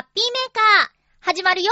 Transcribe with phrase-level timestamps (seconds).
[0.00, 0.90] ハッピーメーカー、
[1.20, 1.70] 始まるよ。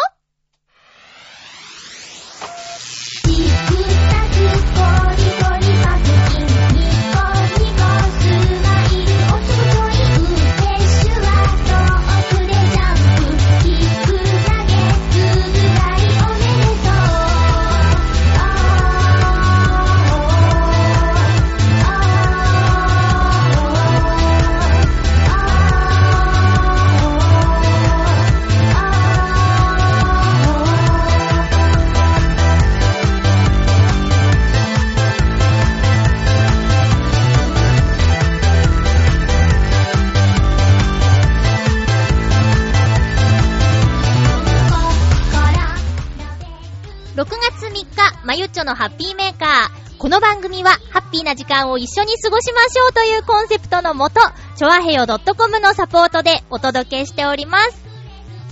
[48.29, 49.97] まゆっちょのハッピーメーカー。
[49.97, 54.21] この番組は、ハッピーな時間を一緒に過ごしましょうというコンセプトのもと、
[54.55, 57.83] ちょあへよ .com のサポートでお届けしております。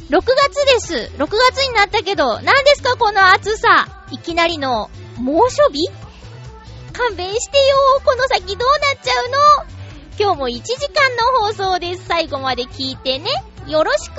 [0.09, 1.12] 6月です。
[1.19, 3.87] 6月になったけど、何ですかこの暑さ。
[4.10, 5.90] いきなりの猛暑日？
[6.95, 9.37] 勘弁してよこの先どうなっちゃうの？
[10.18, 12.07] 今日も1時間の放送です。
[12.07, 13.29] 最後まで聞いてね。
[13.66, 14.15] よろしく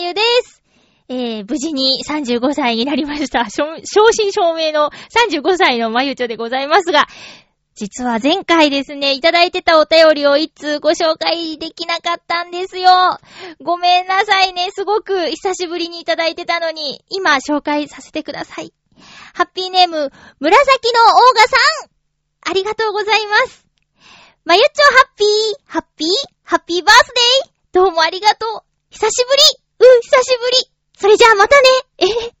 [0.00, 0.62] ゆです。
[1.08, 3.46] えー、無事に35歳になりました。
[3.50, 3.64] 正
[4.12, 4.90] 真正銘の
[5.30, 7.06] 35歳のまゆちょでございますが、
[7.74, 12.90] 実は前回ですね、いただいてたお便りを一通ご紹介できなかったんですよ。
[13.60, 18.72] ごめんなさいね、すごく久しぶりにいただいてたのに、今紹介させてください。
[19.34, 21.56] ハッピーネーム、紫のオーガさ
[21.86, 21.90] ん
[22.50, 23.66] ありがとうございます。
[24.44, 25.28] まゆちょハッピー、
[25.66, 26.08] ハッピー、
[26.44, 27.12] ハッピーバース
[27.44, 31.68] デーどうもありがとう久しぶりうん、久しぶりそれじゃあまたね
[31.98, 32.40] えへ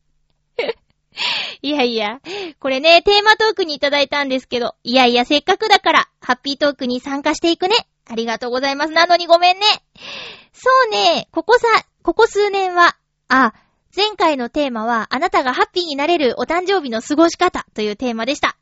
[1.62, 2.20] いやいや、
[2.58, 7.76] これね、テーマトークにいただいたんですけど、いやいや、せっかくだから、ハッピートークに参加していくね。
[8.08, 8.92] ありがとうございます。
[8.92, 9.66] なのにごめんね。
[10.52, 11.66] そうね、ここさ、
[12.02, 12.96] ここ数年は、
[13.28, 13.52] あ、
[13.94, 18.56] 前回のテーマは、あなたがハッピーになれるお誕生日の過ごし方というテーマでした。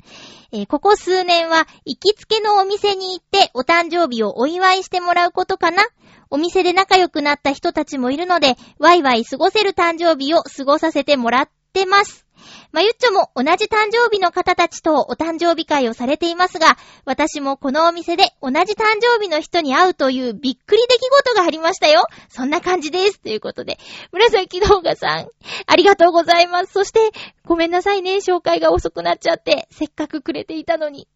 [0.53, 5.85] えーここ数年は、行きつけのお店に行ってお誕生日をお祝いしてもらうことかな
[6.31, 12.28] お店で仲良くなった人たちもいるので、ワイワイ過ごせる誕生日を過ごさせてもらってます。
[12.71, 22.07] まゆっちょも同じ誕生日の方たちとお誕生日会をされていますが、私もこのお店で同じ誕生日の人に会うというびっくり出来事がありましたよ。
[22.29, 23.21] そんな感じです。
[23.21, 23.79] ということで、
[24.13, 25.29] 紫動画さん、
[25.67, 26.73] ありがとうございます。
[26.73, 27.11] そして、
[27.47, 31.09] ごめんなさいね、紹介が遅くなっちゃって、せっかくくれていたのに。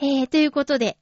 [0.00, 0.96] えー、ということで、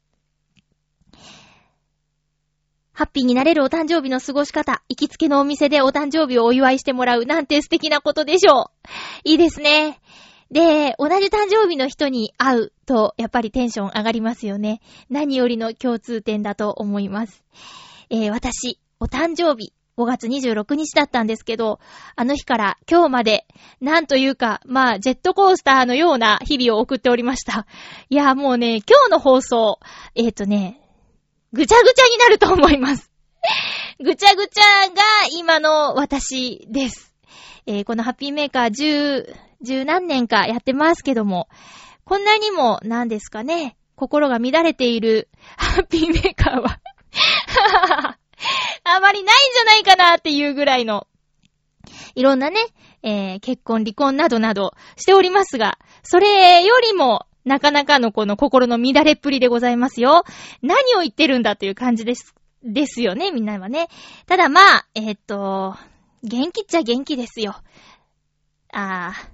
[2.97, 8.89] ハッピーになれるお誕生日の過ごし方、行きつけのお店でお誕生日をお祝いしてもらうなんて素敵なことでしょう。
[9.25, 10.01] いいですね。
[10.51, 14.81] で、同じ誕生日の人に会うと、やっぱりテンション上がりますよね。
[15.11, 17.45] 何よりの共通点だと思います。
[18.09, 21.81] えー、私、お誕生日、5月26日だったんですけど、
[22.15, 23.47] あの日から今日まで、
[23.78, 27.66] なんというか、まあ、ジェットコースターのような日々を送っておりました。
[28.09, 29.81] いや、もうね、今日の放送、
[30.15, 30.81] えっ、とね、
[31.57, 33.11] ぐちゃぐちゃになると思います。
[33.99, 35.03] ぐちゃぐちゃが
[35.39, 37.15] 今の私です。
[37.67, 41.49] えーこのハッピーメーカー十、十何年かやってますけども、
[42.05, 46.79] こんなにも、なんですかね、心が乱れている ハッピーメーカーは、
[48.85, 51.07] あまりないんじゃないかなっていうぐらいの、
[52.15, 52.61] いろんなね、
[53.03, 60.25] えー結婚、離婚などなどしておりますが、それよりも、なかなかのこの心の乱れっぷりでございますよ。
[60.63, 62.34] 何を言ってるんだという感じです、
[62.65, 63.89] ですよね、みんなはね。
[64.27, 65.77] ただまあ、えーっと、
[66.25, 67.54] 元気っちゃ元気ですよ。
[68.72, 69.28] あー、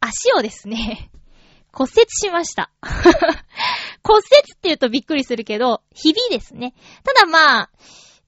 [0.00, 1.08] 足をですね、
[1.72, 2.72] 骨折しました。
[4.02, 6.74] 骨折って言うとびっくりするけど、ひびですね。
[7.04, 7.70] ただまあ、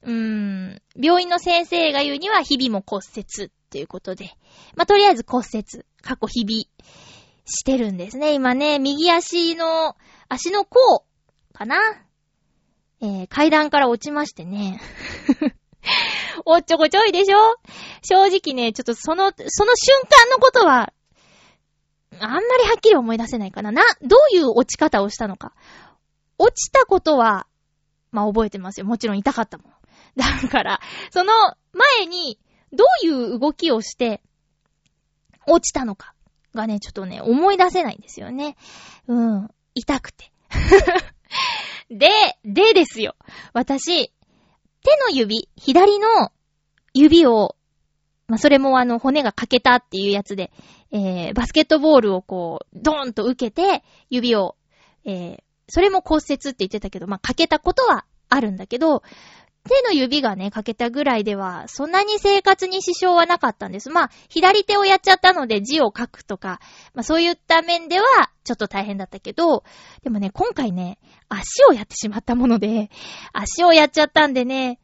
[0.03, 4.37] うーん、病院の先生が言うには、ひびも骨折っていうことで。
[4.77, 6.69] まあ、とりあえず骨折、過去ひび
[7.49, 8.35] してるんですね。
[8.35, 9.97] 今ね、右足の、
[10.29, 11.05] 足の甲
[11.53, 11.77] かな？
[13.01, 14.81] えー、階段から落ちましてね。
[16.45, 17.39] おっちょこちょいでしょ？
[18.03, 20.93] 正直ね、ちょっとその、その瞬間のことは、
[22.21, 23.71] あんまりはっきり思い出せないかな。
[23.71, 25.55] な、どういう落ち方をしたのか。
[26.39, 27.47] 落ちたことは、
[28.11, 28.87] まあ覚えてますよ。
[28.87, 29.73] もちろん痛かったもん。
[30.17, 30.81] だから、
[31.11, 31.33] その
[31.73, 32.39] 前に、
[32.73, 34.21] どういう動きをして、
[35.47, 36.15] 落ちたのか
[36.55, 38.57] がね、ちょっとね、思い出せないんですよね。
[39.07, 39.49] うん。
[39.75, 40.33] 痛くて。
[41.91, 42.09] で、
[42.45, 43.15] でですよ。
[43.53, 46.33] 私、手の指、左の
[46.95, 47.57] 指を、
[48.27, 50.51] まあ、それもあの、骨が欠けたっていうやつで、
[50.91, 54.57] えー、バスケットボールをこう、ドーンと受けて、指を、
[55.05, 59.03] えー、それも骨折って言ってたけど、まあ、欠けたことはあるんだけど、
[59.65, 63.91] 手の指がね、欠けたぐらいでは、そんなに生活に支障はなかったんです。
[63.91, 66.61] まあ、左手をやっちゃったので字を書くとか、
[66.95, 68.07] まあそういった面では、
[68.45, 69.65] ちょっと大変だったけど、
[70.03, 72.91] でもね、今回ね、足をやってしまったもので、
[73.33, 74.81] 足をやっちゃったんでね、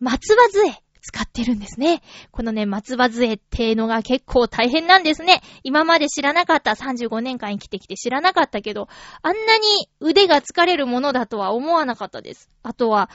[0.00, 2.02] 松葉杖使ってるんですね。
[2.32, 5.40] このね、松葉杖っていうのが結構大変なんですね。
[5.62, 8.88] 今まで知らなかった、35年間生きてきて知らなかったけど、
[9.22, 12.50] あんなに腕が疲れるものだとは思わなかったです。
[12.64, 13.08] あとは、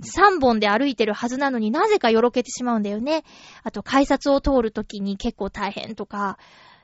[0.00, 3.24] 3本で歩いてるはずなのになぜかよろけてしまうんだよね。
[3.62, 6.38] あと、改札を通るときに結構大変とか、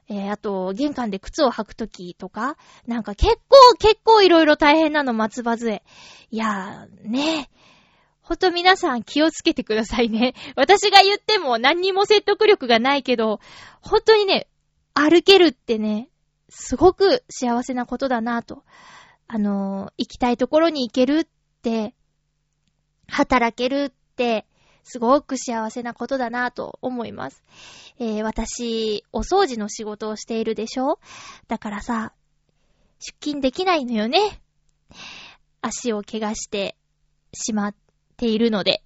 [0.09, 2.57] えー、あと、玄関で靴を履くときとか、
[2.87, 5.83] なんか結構、結構いろいろ大変なの、松葉杖。
[6.31, 7.49] いやー、ね
[8.21, 10.35] ほんと皆さん気をつけてくださいね。
[10.57, 13.39] 私が言っても何にも説得力がないけど、
[13.83, 14.49] 本当にね、
[14.95, 16.09] 歩けるってね、
[16.49, 18.65] すごく幸せなことだなと。
[19.27, 21.27] あのー、行きたいところに行けるっ
[21.63, 21.95] て、
[23.09, 24.47] 働けるって、
[24.83, 27.43] すごく幸せなことだなと思います。
[27.99, 30.99] えー、私、お掃除の仕事をしているでしょ？
[31.49, 32.13] だからさ、
[32.99, 34.41] 出勤できないのよね。
[35.63, 36.77] 足を怪我して
[37.33, 37.75] しまっ
[38.17, 38.83] ているので。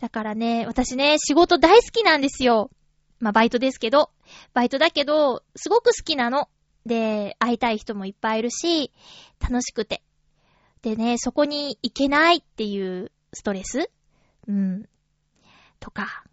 [0.00, 2.70] だからね、私ね、仕事大好きなんですよ。
[3.20, 4.10] まあ、バイトですけど。
[4.52, 6.48] バイトだけど、すごく好きなの。
[6.84, 8.92] で、会いたい人もいっぱいいるし、
[9.40, 10.02] 楽しくて。
[10.82, 13.90] でね、そこに行けないっていうストレス？
[14.48, 14.88] うん。
[15.80, 16.24] とか。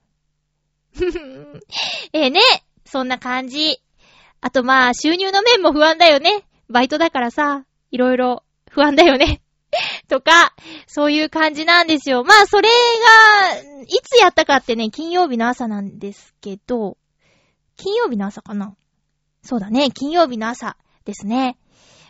[2.14, 2.40] ええね、
[2.86, 3.82] そんな感じ。
[4.42, 6.46] あとまあ、収入の面も不安だよね。
[6.70, 9.42] バイトだからさ、いろいろ不安だよね。
[10.10, 10.54] とか、
[10.88, 12.24] そういう感じなんですよ。
[12.24, 16.98] まあ、それが、いつやったかってね、金曜日の朝なんですけど、
[17.78, 18.76] 金曜日の朝かな
[19.44, 21.58] そうだね、金曜日の朝ですね。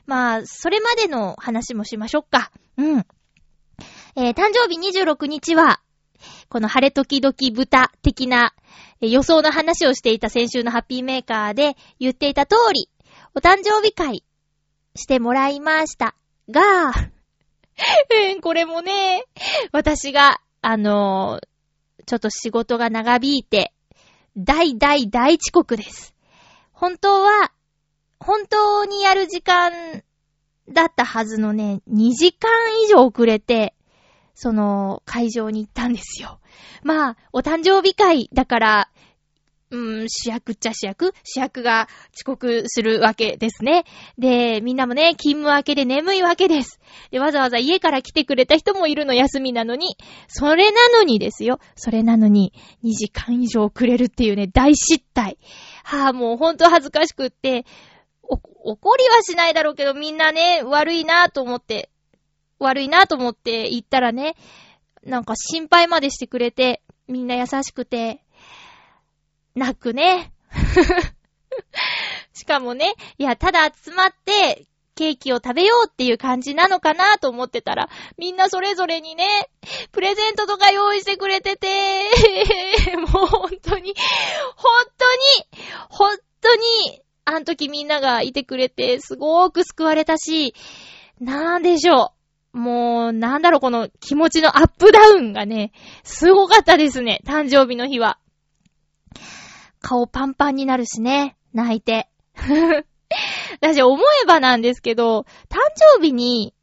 [0.05, 2.51] まあ、それまでの話もしましょうか。
[2.77, 3.05] うん。
[4.15, 5.81] えー、誕生日26日は、
[6.49, 8.53] この晴れ時々豚的な、
[8.99, 12.89] 予想の話をしていた先週のハッピーメーカーで言っていた通り、
[13.35, 14.23] お誕生日会
[14.95, 16.15] してもらいました
[16.49, 16.91] が、
[18.13, 19.25] え ーこれもね、
[19.71, 21.47] 私が、あのー
[22.05, 23.73] ちょっと仕事が長引いて、
[24.35, 26.15] 大大大遅刻です。
[26.73, 27.51] 本当は、
[28.19, 30.03] 本当にやる時間
[30.69, 32.49] だったはずのね、2時間
[32.83, 33.73] 以上遅れて、
[34.33, 36.39] その会場に行ったんですよ。
[36.83, 38.89] まあ、お誕生日会だから、
[39.71, 41.13] うん、主役っちゃ主役？
[41.23, 43.85] 主役が遅刻するわけですね。
[44.17, 46.81] で、みんなもね、勤務明けで眠いわけです。
[47.09, 49.95] で、わざわざ家から来てくれた人もいるの休みなのに、
[50.27, 51.59] それなのにですよ。
[51.75, 52.51] それなのに、
[52.83, 55.37] 2時間以上遅れるっていうね、大失態。
[55.85, 57.65] はぁ、もうほんと恥ずかしくって、
[58.23, 58.35] お、
[58.73, 61.89] 怒りはしないだろうけど、みんなね、悪いなぁと思って、
[62.63, 64.35] 悪いなと思って言ったらね、
[65.03, 68.23] なんか心配までしてくれて、みんな優しくて、
[69.55, 70.31] 泣くね。
[72.33, 74.65] しかもね、いや、ただ集まって、
[74.95, 79.25] ケーキを食べようっていう感じなのかなと思ってたら、みんなそれぞれにね、
[79.91, 81.67] プレゼントとか用意してくれてて、
[82.97, 83.95] もう本当に、
[84.55, 90.53] 本当に、本当に、あの時みんながいてくれて、すごーく救われたし、
[91.19, 92.20] なんでしょう。
[92.53, 95.71] もう、なんだろう、この気持ちのアップダウンがね、
[96.03, 98.19] すごかったですね、誕生日の日は。
[99.79, 102.09] 顔パンパンになるしね、泣いて。
[103.61, 105.57] 私思えばなんですけど、誕
[105.97, 106.53] 生日に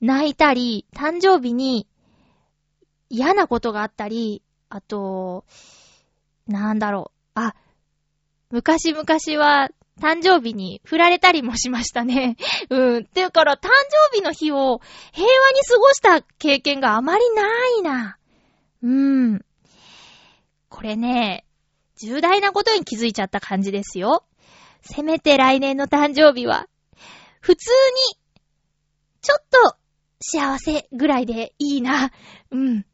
[0.00, 1.86] 泣いたり、誕生日に
[3.08, 5.44] 嫌なことがあったり、あと、
[6.46, 7.30] なんだろう。
[7.34, 7.54] あ、
[8.50, 9.04] 昔々
[9.42, 12.36] は誕生日に振られたりもしましたね。
[12.68, 13.04] うん。
[13.06, 13.68] ていうから、誕
[14.12, 14.80] 生日の日を
[15.12, 17.46] 平和に過ごした経験があまりな
[17.78, 18.18] いな。
[18.82, 19.44] うん。
[20.68, 21.46] これね、
[21.96, 24.24] 重大なことに気づいちゃった感じですよ。
[24.82, 26.68] せめて来年の誕生日は、
[27.40, 27.70] 普通
[28.12, 28.18] に、
[29.22, 29.76] ちょっと
[30.20, 32.12] 幸せぐらいでいいな。
[32.50, 32.86] うん。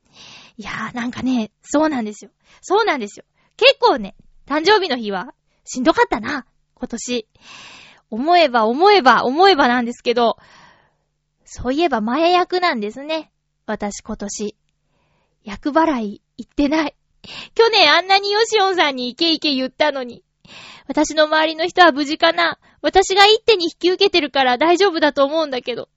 [0.57, 2.31] いやーなんかね、そうなんですよ。
[2.61, 3.25] そうなんですよ。
[3.57, 4.15] 結構ね、
[4.47, 6.47] 誕生日の日はしんどかったな。
[6.83, 7.29] 今年。
[8.11, 10.37] 思えば思えば思えばなんですけど、
[11.45, 13.31] そういえば前役なんですね。
[13.67, 14.57] 私今年。
[15.45, 16.97] 役払い行ってない。
[17.55, 20.25] 去年あんなにヨシオンさんにイケイケ言ったのに。
[20.89, 25.89] 私の周りの人は無事かな私が一手に引き受けてるから大丈夫だと思うんだけど。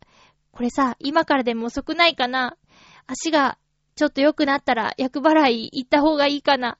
[0.52, 2.58] これさ、今からでも遅くないかな
[3.08, 3.58] 足が
[3.96, 6.78] ちょっと良くなったら役払い行った方がいいかな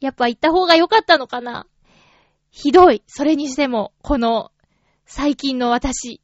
[0.00, 1.66] やっぱ行った方が良かったのかな
[2.50, 3.02] ひどい。
[3.06, 4.50] それにしても、この、
[5.04, 6.14] 最近の私。
[6.14, 6.20] い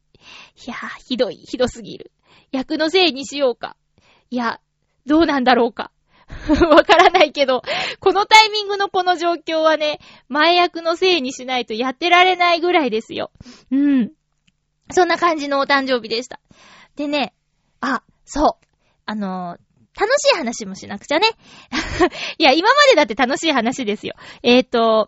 [0.65, 2.11] やー、ひどい、ひどすぎる。
[2.51, 3.75] 役のせいにしようか。
[4.29, 4.59] いや、
[5.05, 5.91] どうなんだろうか。
[6.69, 7.61] わからないけど、
[7.99, 13.31] このタイミングのこの状況はね、前役のせいにしないとやってられないぐらいですよ。
[13.71, 14.11] うん。
[14.91, 16.39] そんな感じのお誕生日でした。
[16.95, 17.33] でね、
[17.81, 18.65] あ、そう。
[19.05, 21.27] あのー、楽しい話もしなくちゃね。
[22.37, 24.15] いや、今までだって楽しい話ですよ。
[24.41, 25.07] えっ、ー、と、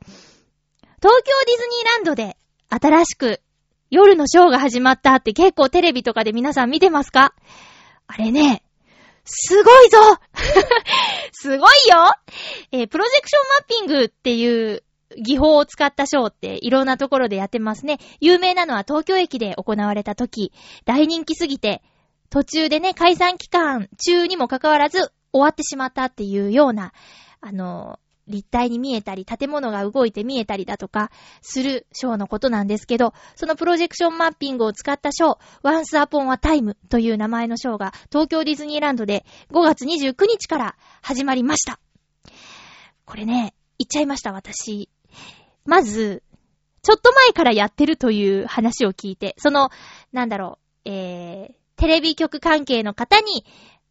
[1.05, 2.35] 東京ディズニーランドで
[2.67, 3.39] 新しく
[3.91, 7.35] 夜のショーが始まったって結構テレビとかで皆さん見てますか？
[8.07, 8.63] あれね、
[9.23, 9.97] すごいぞ！
[11.31, 12.09] すごいよ！
[12.71, 14.83] えー、プロジェクションマッピングっていう
[15.21, 17.99] 技法を使ったショーっていろんなところでやってますね。
[18.19, 20.53] 有名なのは東京駅で行われた時、
[20.85, 21.83] 大人気すぎて、
[22.31, 26.93] 途中でね、解散期間中にもかかわらず終わってしまったっていうような、
[27.41, 41.79] あの、立体に見えたり、建物が動いて見えたりだとか、するショーのことなんですけど、そのプロジェクションマッピングを使ったショー、Once Upon a Time という名前のショーが、東京ディズニーランドで5月29日から始まりました。
[43.05, 44.89] これね、言っちゃいました、私。
[45.65, 46.23] まず、
[46.81, 49.69] ちょっと前からやってるという話を聞いて、その、
[50.11, 53.45] なんだろう、えー、テレビ局関係の方に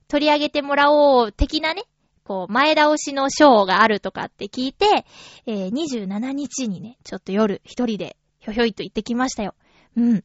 [0.08, 1.84] 取り上げてもらおう的なね、
[2.24, 5.06] こう、前倒しのショーがあるとかって聞いて、
[5.46, 9.54] えー、27日にね、ちょっと夜一人でひょひょいと行ってきましたよ。
[9.96, 10.24] うん。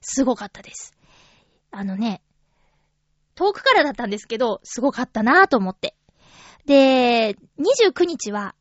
[0.00, 0.94] すごかったです。
[1.70, 2.22] あのね、
[3.34, 5.96] 遠くからだったんですけど、すごかったなぁと思って。
[6.66, 8.54] で、29日は、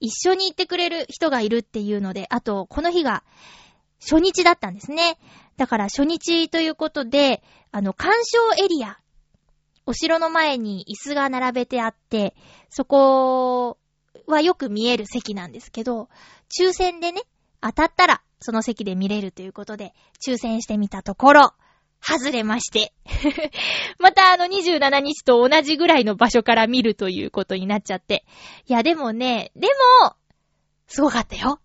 [0.00, 3.22] 一緒に行ってくれる人がいるっていうので、あと、この日が、
[4.00, 5.18] 初日だったんですね。
[5.56, 8.98] だから初日ということで、あの、鑑賞エリア
[9.86, 12.34] お城の前に椅子が並べてあって、
[12.70, 13.78] そこ
[14.26, 16.08] はよく見える席なんですけど、
[16.58, 17.22] 抽選でね、
[17.60, 19.94] 当たったらその席で見れるということで、
[20.26, 21.54] 抽選してみたところ、
[22.00, 22.92] 外れまして。
[23.98, 28.26] またあの27日と同じぐらいの場所から見るということになっちゃって。
[28.66, 29.68] いやでもね、で
[30.02, 30.14] も、
[30.86, 31.60] すごかったよ。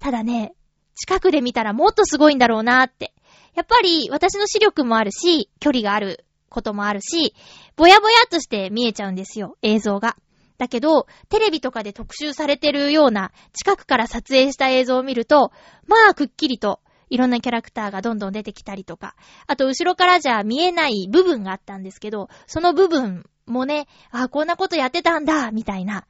[0.00, 0.54] ただね、
[0.96, 3.14] 近くで見たらもっとすごいんだろうなって。
[3.54, 7.34] やっぱり私の視力もあるし、距離があることもあるし、
[7.76, 10.16] ぼやぼやっとして見えちゃうんですよ、映像が。
[10.58, 15.52] だけど、テレビとかで特集されてるような近くから撮影した映像を見ると、
[15.86, 19.16] まあ、くっきりといろんなキャラクターがどんどん出てきたりとか、
[19.46, 26.06] あと後ろからじゃ見えない部分があったんですけど、その部分もね、あ、こんなことやってたんだ、みたいな。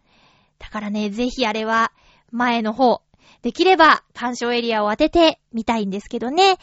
[0.59, 1.93] だからね、ぜひあれは、
[2.31, 3.03] 前の方、
[3.43, 6.59] できれば鑑賞エリアを当ててみたいんですけどね。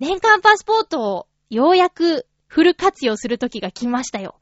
[0.00, 4.34] 年間パスポートをようやくフル活用する時が来ましたよ。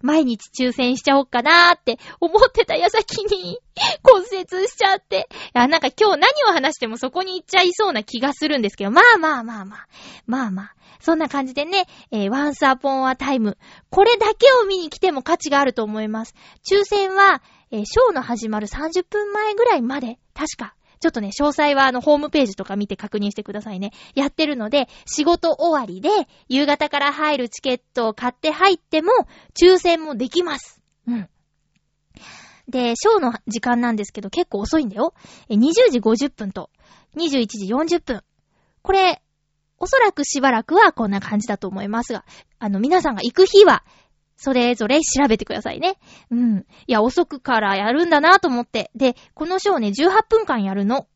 [0.00, 3.58] 毎日抽選しちゃおっかなーって思ってた矢先に
[4.04, 5.28] 骨折しちゃって。
[5.32, 9.88] いや、なんか今日何を話してもそこに行っちゃいそうな気がするんですけど、まあまあまあまあ。
[10.26, 10.74] まあまあ。
[11.00, 13.56] そんな感じでね、えー、Once Upon a Time。
[13.90, 16.36] これだけを見に来ても価値があると思います。
[16.70, 17.42] 抽選は、
[17.72, 23.92] えー、ショーの始まる30分前ぐらいまで、確か、ちょっとね、詳細はあの、ホームページとか見て確認してくださいね。
[24.14, 26.08] やってるので、仕事終わりで、
[26.48, 29.12] 夕方から入るチケットを買って入っても、
[29.60, 30.80] 抽選もできます。
[31.06, 31.28] うん。
[32.68, 35.14] で、ショーの時間なんですけど、結構遅いんだよ。
[35.50, 36.70] 20時50分と、
[37.16, 38.22] 21時40分。
[38.82, 39.22] これ、
[39.78, 42.24] おそらくしばらくはこんな感じだと思いますが、
[42.58, 43.84] あの、皆さんが行く日は、
[44.36, 45.98] それぞれ調べてくださいね。
[46.30, 46.66] うん。
[46.86, 48.90] いや、遅くからやるんだなと思って。
[48.94, 51.06] で、このショーね、18分間やるの。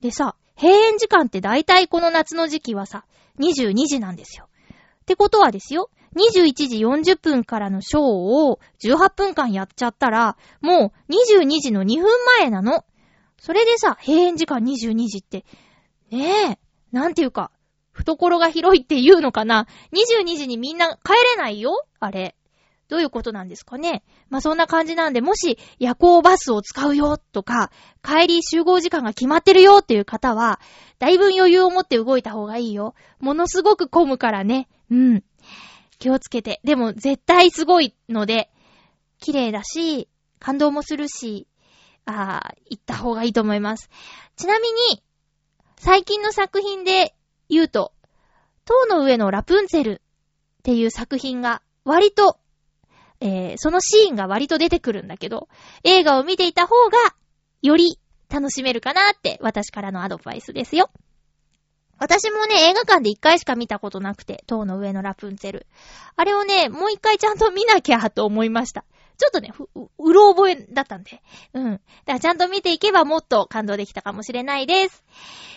[0.00, 3.04] でさ、閉園時間って大体この夏の時期はさ、
[3.38, 4.48] 22時なんですよ。
[5.02, 12.06] ってことはですよ、21時40分からのショーを18分間やっちゃったら、もう22時の2分
[12.40, 12.84] 前なの。
[13.38, 15.44] それでさ、閉園時間22時って、
[16.10, 16.58] ねえ、
[16.92, 17.50] なんていうか、
[17.92, 22.36] 懐が広いって言うのかな ?22 時にみんな帰れないよあれ。
[22.88, 27.70] どういうことなんですかねまあ、そんな感じなんで、もし夜行バスを使うよとか、
[28.02, 30.60] 帰り集合時間が決まってるよっていう方は、
[30.98, 32.94] だいぶ余裕を持って動いた方がいいよ。
[33.20, 34.68] ものすごく混むからね。
[34.90, 35.24] うん。
[35.98, 36.60] 気をつけて。
[36.64, 38.50] でも絶対すごいので、
[39.18, 41.48] 綺麗だし、感動もするし、
[42.04, 43.88] ああ、行った方がいいと思います。
[44.36, 45.02] ちなみに、
[45.78, 47.14] 最近の作品で
[47.48, 47.92] 言うと、
[48.64, 50.02] 塔の上のラプンツェル
[50.58, 52.38] っていう作品が割と
[53.24, 55.48] えー、そのシーンが割と出てくるんだけど、
[55.82, 56.98] 映画を見ていた方が、
[57.62, 60.90] より楽しめるかなって私からのアドバイスですよ。
[61.96, 65.66] 私もね、映画館で一回しか見たことなくて、塔の上のラプンツェル。
[66.16, 68.84] あれをね、もう一回ちゃんと見なきゃと思いました。
[69.16, 71.22] ちょっとね、う、うろ覚えだったんで。
[71.54, 71.72] うん。
[71.72, 71.82] だか
[72.14, 75.02] らちゃんと見ていけばもっと感動できたかもしれないです。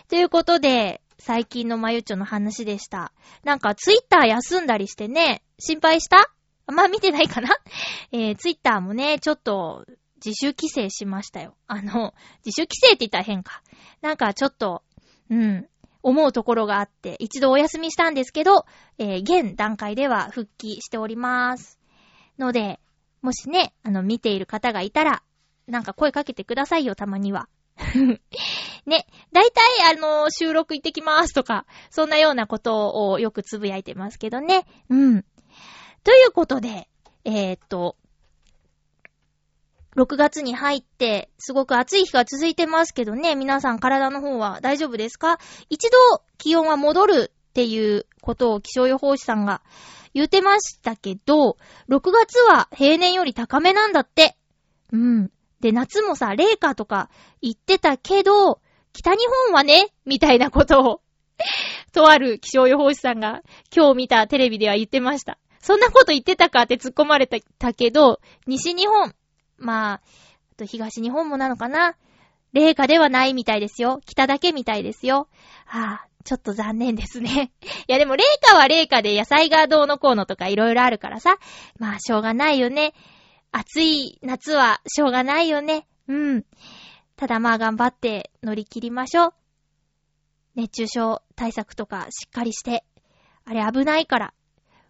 [0.08, 3.12] ということで、最近のまゆっちょの話でした。
[3.44, 6.37] なんかツイッター休んだりしてね、心配した？
[6.68, 7.50] まあ見てないかな？
[8.12, 9.86] えー、ツイッターもね、ちょっと
[10.24, 11.56] 自主規制しましたよ。
[11.68, 12.14] あの、
[12.46, 13.62] 自主規制って言ったら変か。
[14.02, 14.84] なんかちょっと、
[15.30, 15.68] うん、
[16.04, 18.66] 思うところがあって、一度お休みしたんですけど、
[18.98, 21.80] えー、現段階では復帰しております。
[22.40, 22.80] ので、
[23.22, 25.24] もしね、あの、見ている方がいたら、
[25.68, 27.50] なんか声かけてくださいよ、たまには。
[28.86, 34.66] ね、だいたいあの、収録行ってきますとか、そんなようなことをよくつぶやいてますけどね。
[34.90, 35.26] うん。
[36.08, 36.88] ということで、
[37.26, 37.98] えー、っと、
[39.98, 45.38] 6月に入って、すごく暑い日が続いてますけどね、皆さん体の方は大丈夫ですか？
[45.70, 45.98] 一度
[46.38, 49.62] 気温は戻るっていうことを気象予報士さんが
[50.14, 51.58] 言ってましたけど、
[51.90, 54.38] 6月は平年より高めなんだって。
[54.94, 55.30] うん。
[55.60, 57.10] で、夏もさ、冷夏とか
[57.42, 58.62] 言ってたけど、
[58.94, 61.02] 北日本はね、みたいなことを
[61.92, 63.42] とある気象予報士さんが
[63.76, 65.38] 今日見たテレビでは言ってました。
[65.60, 69.14] そんなこと言ってたかって突っ込まれたけど、西日本、
[69.58, 70.02] まあ、あ
[70.58, 71.96] と東日本もなのかな
[72.54, 74.02] 冷夏ではないみたいですよ。
[74.06, 75.28] 北だけみたいですよ。
[75.66, 77.52] はあ、ちょっと残念ですね。
[77.88, 81.38] いやでも冷夏は冷夏で野菜がどうのこうのとかいろいろあるからさ。
[81.78, 82.94] まあしょうがないよね。
[83.52, 85.88] 暑い夏はしょうがないよね。
[86.08, 86.46] うん。
[87.16, 89.34] ただまあ頑張って乗り切りましょう。
[90.56, 92.84] 熱中症対策とかしっかりして。
[93.46, 94.34] あれ危ないから。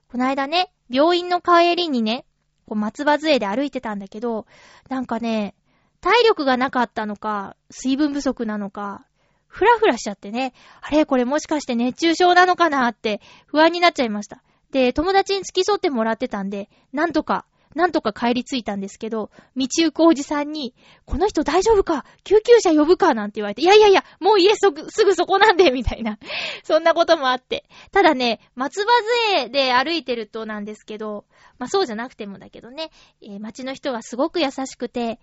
[0.09, 2.25] この間ね、病院の帰りにね、
[2.65, 4.45] こう松葉杖で歩いてたんだけど、
[4.89, 5.53] なんかね、
[5.99, 9.05] 体力がなかったのか、水分不足なのか、
[9.47, 14.43] ふらふらしちゃってね、あれこれもしかして熱中症なのかなって不安になっちゃいました。
[14.71, 20.73] で、友達に付き添ってもらってたんで、なんとかなんとか帰り着いたんですけど、道行くおじさんに、
[21.05, 22.05] この人大丈夫か？
[22.23, 23.13] 救急車呼ぶか？
[23.13, 26.17] なんて言われて、いやいやいや、もう家すぐ、すぐそこなんで、みたいな。
[26.63, 27.65] そんなこともあって。
[27.91, 28.87] ただね、松葉
[29.33, 31.25] 杖で歩いてるとなんですけど、
[31.59, 35.19] まあそうじゃなくてもだけどね、えー、街の人がすごく優しくて、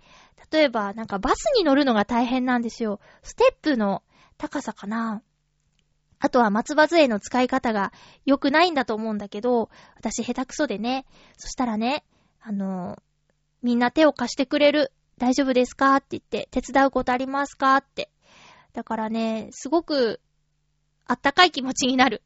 [0.51, 2.99] 例えばなんかバスに乗るのが大変なんですよ。
[3.23, 4.03] ステップの
[4.37, 5.21] 高さかな
[6.19, 7.91] あとは松葉杖の使い方が
[8.25, 11.05] 良くないんだと思うんだけど、私下手くそでね。
[11.37, 12.03] そしたらね、
[12.47, 12.95] あの、
[13.63, 14.91] みんな手を貸してくれる。
[15.17, 15.95] 大丈夫ですか？
[15.95, 17.75] って言って、手伝うことありますか？
[17.77, 18.11] って。
[18.73, 20.21] だからね、すごく、
[21.07, 22.21] あったかい気持ちになる。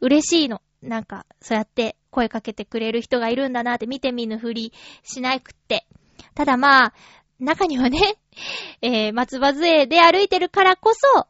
[0.00, 0.60] 嬉しいの。
[0.82, 5.86] なんか、そうやって声かけてくれる人がいるんだなって見て見ぬふりしなくって。
[6.34, 6.94] ただまあ、
[7.38, 8.18] 中にはね、
[8.82, 11.26] えー、松葉杖で歩いてるからこそ、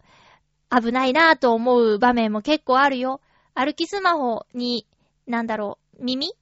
[0.77, 3.21] 危ないなぁと思う場面も結構あるよ。
[3.55, 4.89] 歩きスマホに、
[5.29, 6.33] なんだろう、耳？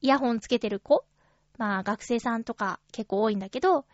[0.00, 1.04] イヤホンつけてる子？
[1.58, 3.84] まあ学生さんとか結構多いんだけど、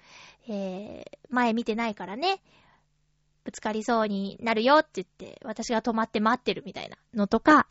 [0.49, 2.43] えー、前見てないからね、
[3.45, 7.67] ぶつかりそうになるよって言って、私が止まって待ってるみたいなのとか、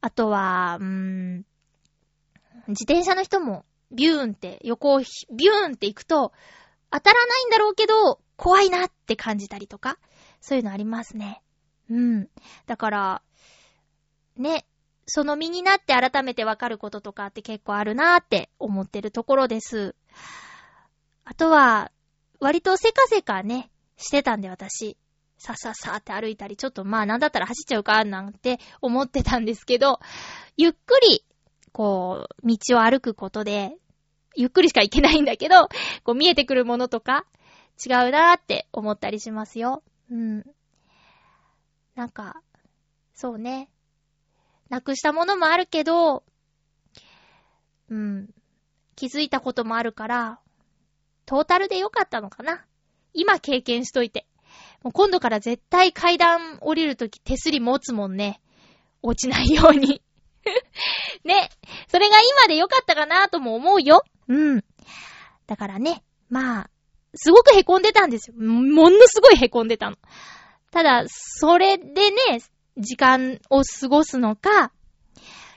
[0.00, 1.36] あとは、うーん、
[2.68, 6.32] 自転車の人もビューンって横をビューンって行くと、
[6.90, 9.98] 当たらないんだろうけど、怖いなって感じたりとか、
[10.40, 11.42] そういうのありますね。
[11.90, 12.28] うん。
[12.66, 13.22] だから、
[14.36, 14.66] ね、
[15.06, 19.94] その身になって改めてわかることとかって結構あるなーって思ってるところです。
[21.24, 21.90] あとは、
[22.40, 24.96] 割とせかせかね、してたんで私。
[25.38, 30.00] さささって歩いたり、ちょっとまあなんだったら走っちゃうかなんて思ってたんですけど、
[30.56, 31.24] ゆっくり、
[31.72, 33.76] こう、道を歩くことで、
[34.36, 35.68] ゆっくりしか行けないんだけど、
[36.02, 37.26] こう見えてくるものとか、
[37.84, 39.82] 違うなーって思ったりしますよ。
[40.10, 40.44] うん。
[41.94, 42.40] なんか、
[43.14, 43.68] そうね。
[44.68, 46.24] なくしたものもあるけど、
[47.90, 48.28] うん、
[48.96, 50.40] 気づいたこともあるから、
[51.26, 52.64] トータルで良かったのかな。
[53.12, 54.26] 今経験しといて。
[54.82, 58.40] もう今度から絶対階段降りるとき手すり持つもんね。
[59.02, 60.02] 落ちないように。
[61.24, 61.50] ね。
[61.88, 64.04] それが今で良かったかなとも思うよ。
[64.28, 64.64] うん。
[65.46, 66.70] だからね、まあ、
[67.14, 68.36] すごく凹んでたんですよ。
[68.36, 69.96] ものすごい凹んでたの。
[70.70, 72.40] ただ、それでね、
[72.76, 74.72] 時間を過ごすのか、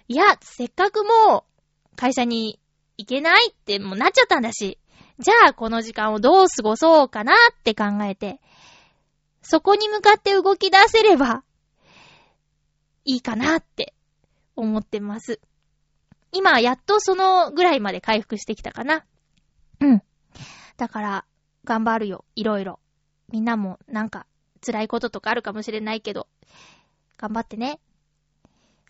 [0.08, 1.45] いや、せっかくも
[1.93, 2.60] う、会社に
[2.97, 4.77] 行けないってもうなっちゃったんだし、
[5.19, 8.39] じゃあこの時間をどう過ごそうかなって考えて、
[9.41, 11.43] そこに向かって動き出せれば、
[13.03, 13.93] いいかなって
[14.56, 15.39] 思ってます。
[16.32, 19.06] 今、やっとそのぐらいまで回復してきたかな。
[19.80, 20.03] うん。
[20.75, 21.25] だから、
[21.63, 22.25] 頑張るよ。
[22.36, 22.80] いろいろ。
[23.30, 24.27] みんなも、なんか、
[24.65, 26.27] 辛いこととかあるかもしれないけど、
[27.17, 27.80] 頑張ってね。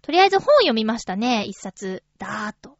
[0.01, 1.43] とりあえず本読みましたね。
[1.45, 2.03] 一冊。
[2.17, 2.77] だーっと。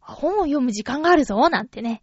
[0.00, 2.02] 本を読む時間があるぞなんてね。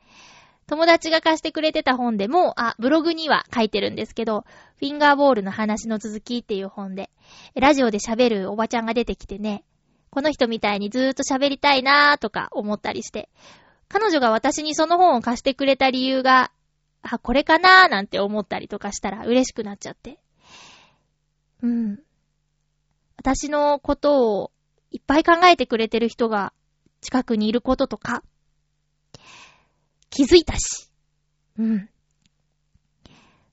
[0.68, 4.44] 友達が貸してくれてた本でも、あ、ブログには書いてるんですけど、
[4.80, 7.10] フィンガーボールの話の続きっていう本で、
[7.56, 9.64] ラジオで喋るおばちゃんが出てきてね、
[10.10, 13.30] この人みたいにずーっと喋りたいなーとか思ったりして、
[13.88, 16.52] 彼女が私にその本を貸してくれた理由が、
[17.02, 20.20] あ、これかなーなんて思ったりとかしたら嬉しくなっちゃって。
[21.62, 22.00] うん。
[23.18, 24.52] 私のことを
[24.92, 26.54] いっぱい考えてくれてる人が
[27.02, 28.24] 近くにいることとか、
[30.10, 30.90] 気づいたし。
[31.58, 31.90] うん。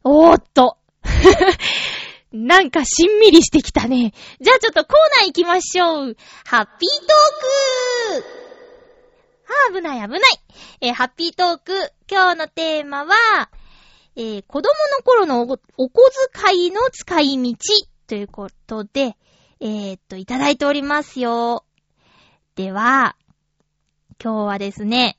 [0.05, 0.79] おーっと。
[2.33, 4.12] なんかしんみりしてきたね。
[4.40, 6.16] じゃあちょっとコーナー行きましょう。
[6.44, 8.44] ハッピートーク
[9.70, 10.20] あ、危ない危ない。
[10.81, 13.50] えーハッピートーク、今日のテーマは、
[14.16, 15.59] えー子供の頃のお小
[16.33, 17.57] 遣いの使い道
[18.07, 19.16] ということで、
[19.66, 21.64] えーっと、いただいておりますよ。
[22.55, 23.16] では、
[24.22, 25.16] 今日はですね、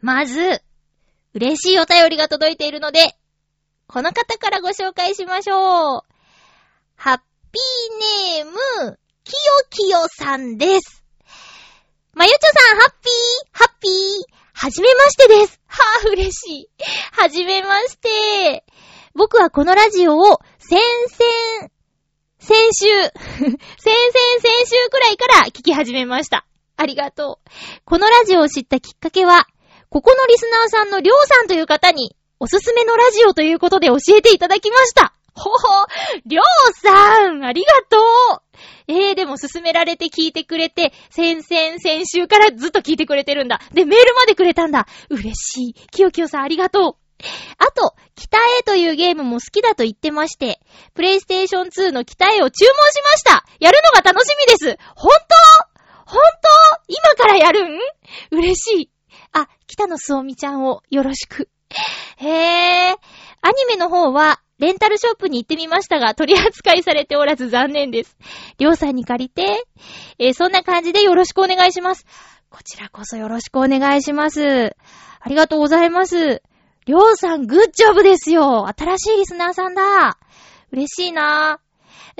[0.00, 0.62] まず、
[1.34, 3.18] 嬉しいお便りが届いているので、
[3.86, 6.02] この方からご紹介しましょう。
[6.96, 7.20] ハッ
[7.52, 8.50] ピーネー
[8.86, 9.36] ム、きよ
[9.68, 11.04] きよさんです。
[12.14, 12.38] まゆちょ
[12.70, 13.12] さん、ハッピー、
[13.52, 13.92] ハッピー、
[14.54, 15.60] はじめましてです。
[15.66, 16.70] はぁ、嬉しい。
[17.12, 18.64] はじめまして。
[19.14, 21.73] 僕はこのラジオを先々、
[22.44, 26.44] 先週、 先々先週くらいから聞き始めました。
[26.76, 27.50] ありがとう。
[27.86, 29.46] このラジオを知ったきっかけは、
[29.88, 35.14] ここのリスナーさんのりょうさんという方に、おすすめのラジオということで教えていただきました。
[35.34, 35.86] ほほ、
[36.26, 38.42] りょうさん、ありがとう。
[38.88, 43.62] えー、でも勧められて聞いてくれて、先々先週からずっと聞いてくれてるんだ。
[43.72, 44.86] で、メールまでくれたんだ。
[45.08, 45.74] 嬉しい。
[45.90, 47.03] きよきよさん、ありがとう。
[47.58, 50.60] あと、北へというゲームも好きだと言ってまして、
[50.94, 53.44] プレイステーション2の北へを注文しました。
[53.60, 54.78] やるのが楽しみです。
[54.94, 55.10] 本
[56.06, 56.12] 当？
[56.12, 56.84] 本当？
[56.88, 57.78] 今からやるん？
[58.30, 58.90] 嬉しい。
[59.32, 61.48] あ、北野すおみちゃんをよろしく。
[62.18, 62.96] へぇー。
[63.42, 68.16] アニメの方は、レンタルショップに行ってみましたが、取り扱いされておらず残念です。
[68.58, 69.64] りょうさんに借りて、
[70.18, 72.06] えーそんな感じでよろしくお願いします。
[72.50, 74.76] こちらこそよろしくお願いします。
[75.20, 76.42] ありがとうございます。
[76.86, 78.66] りょうさん、グッジョブですよ。
[78.68, 80.18] 新しいリスナーさんだ。
[80.70, 81.60] 嬉しいな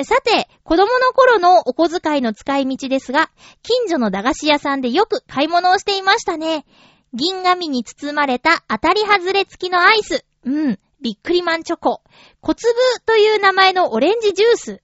[0.03, 3.31] さて、子供の頃のお小遣いの使い道ですが、
[3.63, 6.65] 近所の駄菓子屋さんでよく買い物をしていましたね。
[7.13, 10.25] 銀紙に包まれた当たり外れ付きのアイス。
[10.45, 10.79] うん。
[11.03, 12.01] ビックリマンチョコ。
[12.41, 12.73] 小粒
[13.05, 14.83] という名前のオレンジジュース。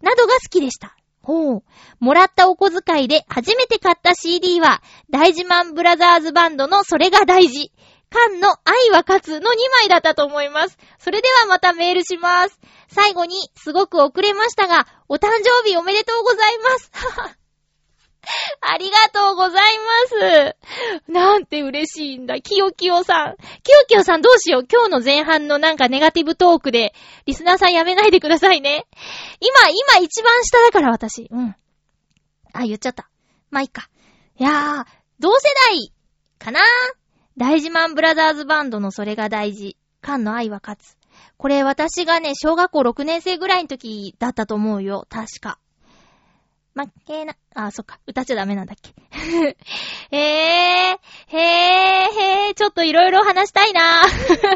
[0.00, 0.96] などが好きでした。
[1.20, 1.62] ほう。
[1.98, 7.72] もらったお小遣いで初めて買った CD は、大事マンブラザーズバンドのそれが大事。
[8.10, 10.76] 缶の愛は勝つの2枚だったと思います。
[10.98, 12.60] それではまたメールします。
[12.88, 16.90] 最後に、すごく遅れましたが、お誕生日おめでとうございます。
[18.60, 20.56] ありがとうございま
[21.06, 21.10] す。
[21.10, 22.40] なんて嬉しいんだ。
[22.40, 23.36] きよきよさん。
[23.62, 24.66] きよきよさんどうしよう。
[24.70, 26.94] 今日の前半のなんかネガティブトークで、
[27.26, 28.86] リスナーさんやめないでくださいね。
[29.40, 31.28] 今、今一番下だから私。
[31.30, 31.56] うん。
[32.52, 33.08] あ、言っちゃった。
[33.50, 33.88] まあ、いいか。
[34.38, 34.84] いやー、
[35.18, 35.92] 同世代
[36.38, 36.60] かな
[37.40, 39.78] 大事マンブラザーズバンドのそれが大事。
[40.02, 40.98] 缶の愛は勝つ。
[41.38, 45.06] これ私がね、小学校6年生ぐらいの時だったと思うよ。
[45.08, 45.58] 確か。
[46.74, 47.98] 負けな、あ、そっか。
[48.06, 48.92] 歌っちゃダメなんだっけ。
[50.14, 54.02] へぇー、へぇー、へぇー、ちょっといろいろ話したいな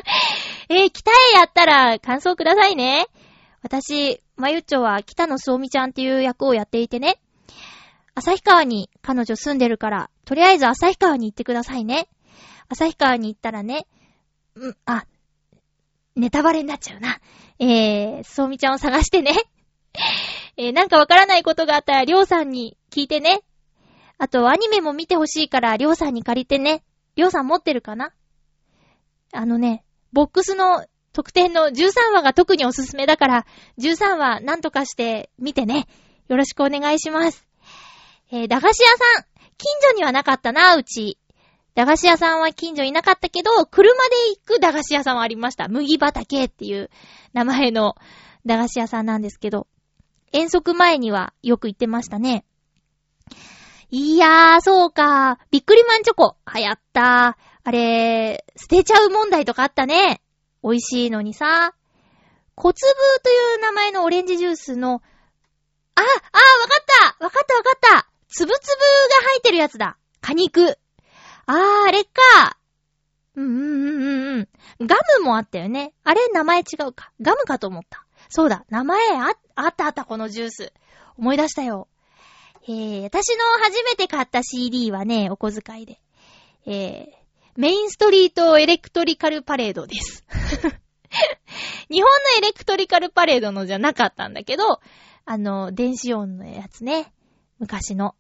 [0.68, 3.06] えー、北へやったら感想くださいね。
[3.62, 7.18] 私、まゆっちょは北野すおみちゃんっていう役をやっていてね。
[8.14, 12.08] 旭川に彼女住んでるから、とりあえず旭川に行ってくださいね。
[12.68, 13.86] 旭川に行ったらね、
[14.54, 15.06] うん、あ、
[16.16, 17.20] ネタバレになっちゃうな。
[17.58, 19.32] えー、そうみちゃんを探してね。
[20.56, 23.42] えー、なんかわからないことがあったら、りょうさんに聞いてね。
[24.18, 26.84] あと、アニメも見てほしいから、りょうさんに借りてね。
[27.16, 28.12] りょうさん持ってるかな？
[29.32, 33.46] あのね、ボックスの特典の13話が特におすすめだから、
[33.78, 35.88] 13話なんとかして見てね。
[36.28, 37.46] よろしくお願いします。
[38.30, 39.26] えー、駄菓子屋さん。
[39.56, 41.18] 近所にはなかったな、うち。
[41.74, 45.68] 駄菓子屋さんは近所になかったけど、車で行く駄菓子屋さんはありました。
[45.68, 46.90] 麦畑っていう
[47.32, 47.96] 名前の
[48.46, 49.66] 駄菓子屋さんなんですけど、
[50.32, 52.44] 遠足前にはよく行ってましたね。
[53.90, 55.38] いやー、そうか。
[55.50, 56.36] びっくりマンチョコ。
[56.52, 57.36] 流行った。
[57.64, 60.20] あれ、捨てちゃう問題とかあったね。
[60.62, 61.74] 美味しいのにさ。
[62.54, 65.02] 小粒という名前のオレンジジュースの、
[65.94, 66.14] あ、あ、わか
[66.80, 66.84] っ
[67.18, 68.80] たわかったわかったつぶつぶ
[69.22, 69.96] が入ってるやつだ。
[70.20, 70.78] 果肉。
[71.46, 72.58] あー、あれか。
[73.36, 74.86] うんうんうんうん。
[74.86, 75.92] ガムもあったよね。
[76.04, 77.12] あれ、名前違うか。
[77.20, 78.04] ガムかと思った。
[78.28, 80.72] そうだ、名前あ、あったあった、このジュース。
[81.16, 81.88] 思い出したよ。
[82.66, 86.00] えー、私の初めて買った CD はね、お小遣いで。
[86.66, 87.24] えー、
[87.56, 90.24] メインストリートエレクトリカルパレードです。
[91.90, 94.80] 日本のエレクトリカルパレードのじゃなかったんだけど、
[95.26, 97.12] あの、電子音のやつね。
[97.58, 98.14] 昔の。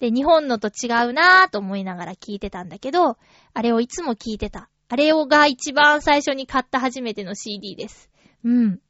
[0.00, 3.18] で、日本のと違うなぁと思いながら聞いてたんだけど、
[3.52, 4.68] あれをいつも聞いてた。
[4.88, 8.10] あれをが一番最初に買った初めての CD です。
[8.42, 8.80] うん。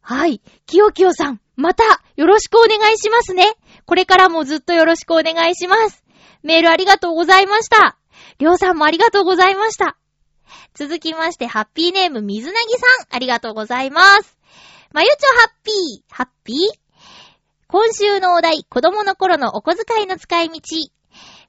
[0.00, 0.42] はい。
[0.66, 1.82] きよきよさん、また
[2.14, 3.54] よろしくお願いしますね。
[3.86, 6.04] これからもずっとよろしくお願いします。
[6.42, 7.96] メールありがとうございました。
[8.38, 9.96] りょうさんもありがとうございました。
[10.74, 14.36] 続きまして、ハッピーネーム水なぎさん、ありがとうございます。
[14.92, 16.83] まゆちょハッピー、ハッピー？
[17.68, 20.60] 今週のお題、子供の頃のお小遣いの使い道。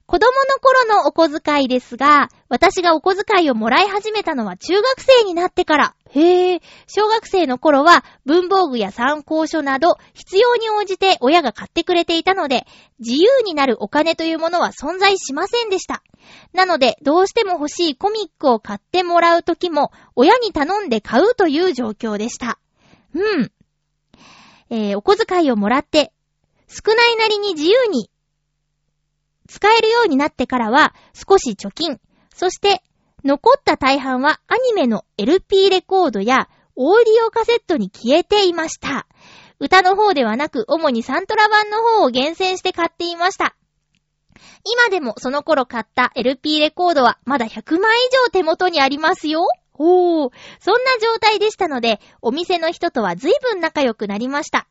[0.06, 5.94] 子供の頃のお小遣いですが、私がお小遣いをもらい始めたのは中学生になってから。
[6.10, 12.66] へえ、小学生の頃は文房具や参考書など必要に応じて親が買ってくれていたので、
[13.00, 16.04] 自由になるお金というものは存在しませんでした。
[16.52, 22.58] なので、どうしても欲しいコミックを買ってもらうときも、親に頼んで買うという状況でした。
[23.12, 23.50] うん。
[24.70, 26.12] えーお小遣いをもらって、
[26.68, 28.10] 少ないなりに自由に
[29.48, 32.00] 使えるようになってからは少し貯金、
[32.34, 32.82] そして
[33.24, 39.06] 残った大半はアニメの LP レコードやオーディオカセットに消えていました。
[39.58, 43.56] 歌の方ではなく、主にサントラ版の方を厳選して買っていました。
[44.64, 49.46] 今でもその頃買った LP レコードはまだ100枚以上手元にありますよ。
[49.78, 54.66] おー、そんな状態でしたので、お店の人とは随分仲良くなりました。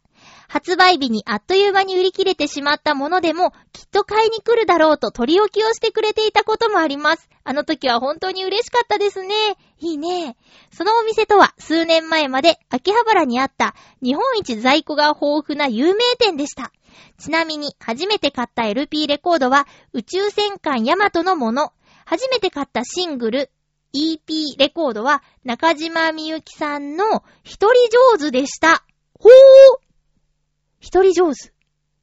[0.48, 7.30] 発売日にあっという間に売り切れてしまったものでも、きっと買いに来るだろうと取り置きをしてくれていたこともあります。
[7.44, 9.36] あの時は本当に嬉しかったですね。
[9.80, 10.36] いいね。
[10.72, 16.72] そのお店とは数年前まで秋葉原にあった日本一在庫が豊富な有名店でした。
[17.18, 21.74] ちなみに初めて買った LP レコードは宇宙戦艦ヤマトのもの。
[22.06, 23.52] 初めて買ったシングル
[23.96, 28.84] EP レコードは中島みゆきさんの一人上手でした。
[29.18, 29.32] ほー
[30.82, 31.54] 一人上手。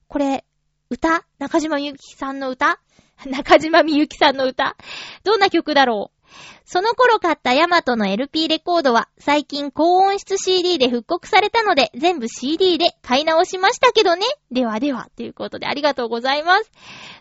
[0.08, 0.46] これ、
[0.88, 1.26] 歌？
[1.38, 2.80] 中島みゆきさんの歌？
[3.26, 4.76] 中島みゆきさんの歌？
[5.22, 6.22] どんな曲だろう？
[6.64, 14.24] その頃買ったヤマトの LP レコードは最近高音質 CD で復刻されたので全部 CD で買い直しましたけどね。
[14.50, 16.70] ではでは、ということでありがとうございます。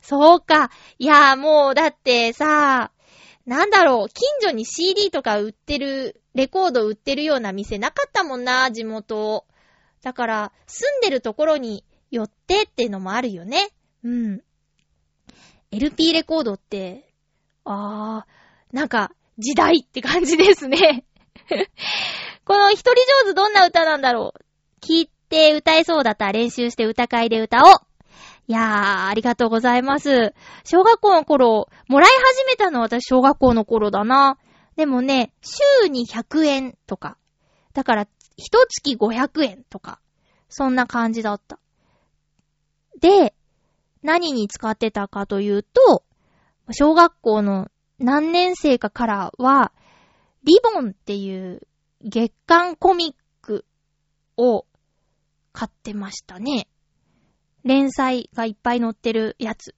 [0.02, 0.72] そうか。
[0.98, 2.92] いやーもうだってさ、
[3.52, 9.46] なんだろう、近所に CD とか売ってる、レコード売ってるような店なかったもんな、地元。
[10.02, 13.72] だから、住んでるところに寄ってっていうのもあるよね。
[14.06, 14.42] うん。
[15.70, 17.12] LP レコードって、
[17.66, 21.04] あー、なんか、時代って感じですね。
[22.46, 22.92] この一人
[23.26, 27.91] 上手どんな歌なんだろう聞いて歌えそうだったら練習して歌会で歌おう。
[28.48, 30.34] いやー、ありがとうございます。
[30.66, 34.38] 小学校の頃、もらい始めたのは私小学校の頃だな。
[34.76, 37.18] でもね、週に100円とか。
[37.74, 40.00] だから、一月500円とか。
[40.50, 41.60] そんな感じだった。
[43.00, 43.34] で、
[44.04, 46.04] 何に使ってたかというと、
[46.72, 49.72] 小学校の何年生かからは、
[50.44, 51.62] リボンっていう
[52.04, 53.66] 月刊コミック
[54.38, 54.66] を
[55.54, 56.68] 買ってましたね。
[57.63, 59.76] 連載がいっぱい載ってるやつ。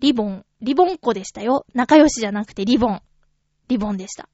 [0.00, 1.66] リボン、リボンっ子でしたよ。
[1.74, 3.02] 仲良しじゃなくてリボン。
[3.68, 4.28] リボンでした。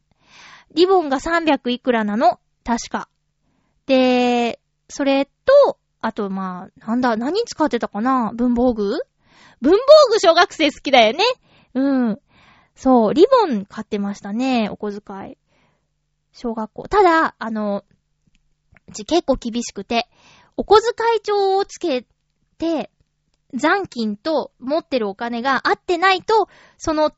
[0.75, 2.39] リボンが300いくらなの？
[2.65, 3.09] 確か。
[3.87, 8.33] で、それと、あとまあ、なんだ、何使ってたかな？
[8.35, 9.01] 文房具？
[9.61, 9.79] 文房
[10.11, 11.25] 具小学生好きだよね。
[11.75, 12.21] うん。
[12.75, 15.39] そう、リボン買ってましたね、お小遣い。
[16.33, 16.89] 小学校。
[16.89, 17.85] ただ、あの、
[18.89, 20.09] うち結構厳しくて、
[20.57, 22.07] お小遣い帳をつけ
[22.59, 22.91] て、
[23.55, 27.13] 残金と持ってるお金が合ってないと、その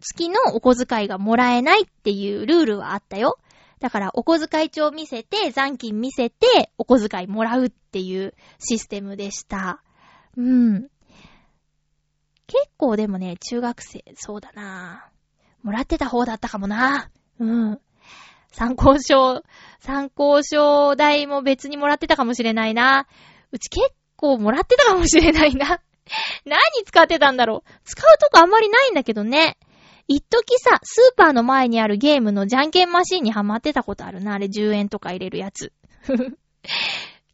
[0.00, 3.38] 月のお小遣いがもらえないっていうルールはあったよ。
[3.78, 9.82] だから、お小遣い帳見せて、残金見せて、お小遣いもらうっていうシステムでした。
[10.36, 10.88] うん。
[12.46, 15.08] 結構でもね、中学生、そうだな
[15.62, 17.10] もらってた方だったかもな。
[17.38, 17.80] うん。
[18.52, 19.42] 参考書、
[19.80, 23.06] 参考書代も別にもらってたかもしれないな。
[23.52, 25.80] うち結構もらってたかもしれないな。
[26.44, 27.70] 何使ってたんだろう。
[27.84, 29.56] 使うとこあんまりないんだけどね。
[30.08, 34.34] 一時さ、スーパーの前にあるゲームのじゃんけんマシーンにハマってたことあるな。
[34.34, 35.72] あれ10円とか入れるやつ。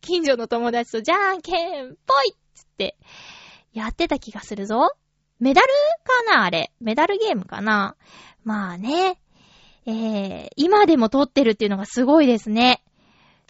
[0.02, 1.52] 近所の友達とじゃんけ
[1.82, 2.96] んぽいっつって、
[3.72, 4.90] やってた気がするぞ。
[5.38, 5.68] メダル
[6.04, 6.70] かなあれ。
[6.80, 7.96] メダルゲームかな
[8.44, 9.18] まあね。
[9.86, 12.82] えー、今でも撮ってるっていうのがすごいですね。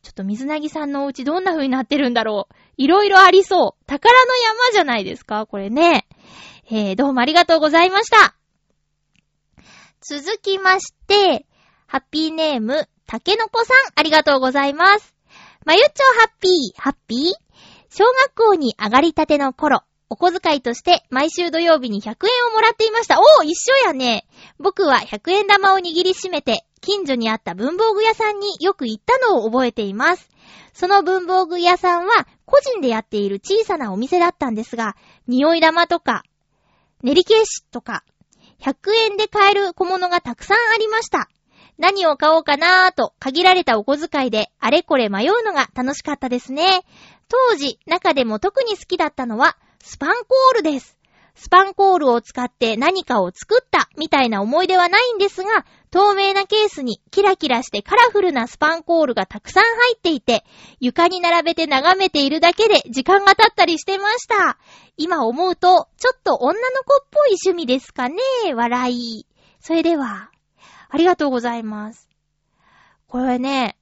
[0.03, 2.55] ちょっと水なぎさんのお家どんな風になってるんだろう。
[2.77, 3.85] いろいろありそう。
[3.87, 6.07] 宝の山じゃないですかこれね。
[6.71, 8.37] えー、どうもありがとうございました。
[10.01, 11.47] 続きまして、
[11.87, 15.15] ハッピーネーム、たけのこさん、ありがとうございます。
[15.65, 17.33] まゆっちょハッピー、ハッピー？
[17.89, 23.19] 小学校に上がりたての頃、お小遣いとして毎週土曜日に100円をもらっていました。
[23.19, 24.27] おー、一緒やね。
[24.59, 30.29] 僕は100円玉を握りしめて、近所にあった文房具屋さんによく行ったのを覚えています。
[30.73, 34.95] その文房具屋さんは個人でやっている小さなお店だったんですが、
[35.27, 36.23] 匂い玉とか、
[37.03, 38.05] 練り消しとか、
[38.61, 41.29] 100円で買える小物がたくさんありました。
[41.79, 46.85] 何を買おうかなーと限られたお小遣いであれこれ迷うのが楽しかったですね。
[47.29, 50.97] 当時、中でも特に好きだったのは、スパンコールです。
[51.37, 60.45] スパンコールを使って何かを作ったみたいな思い出はないんですが、透明なケースにキラキラしてカラフルなスパンコールがたくさん入っていて、
[60.81, 64.59] 床に並べて眺めているだけで時間が経ったりしてました。
[64.97, 68.17] 今思うと、ちょっと女の子っぽい趣味ですかね
[68.55, 69.27] 笑い。
[69.61, 70.31] それでは、
[70.89, 72.09] ありがとうございます。
[73.09, 73.77] これね、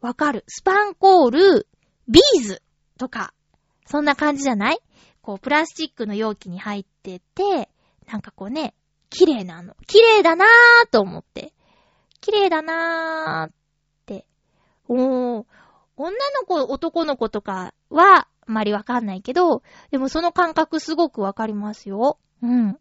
[0.00, 0.44] わかる。
[0.46, 1.66] スパンコール、
[2.08, 2.62] ビーズ
[2.98, 3.34] とか、
[3.92, 4.78] そんな感じじゃない？
[5.20, 7.68] こう、プラスチックの容器に入ってて、
[8.10, 8.72] なんかこうね、
[9.10, 9.76] 綺麗なの。
[9.86, 11.52] 綺麗だなーと思って。
[12.22, 13.54] 綺麗だなーっ
[14.06, 14.24] て。
[14.88, 15.44] おー、
[15.98, 22.18] 女の子、男の子とかは、あまりわかんないけど、でもその感覚すごくわかりますよ。
[22.42, 22.78] うん。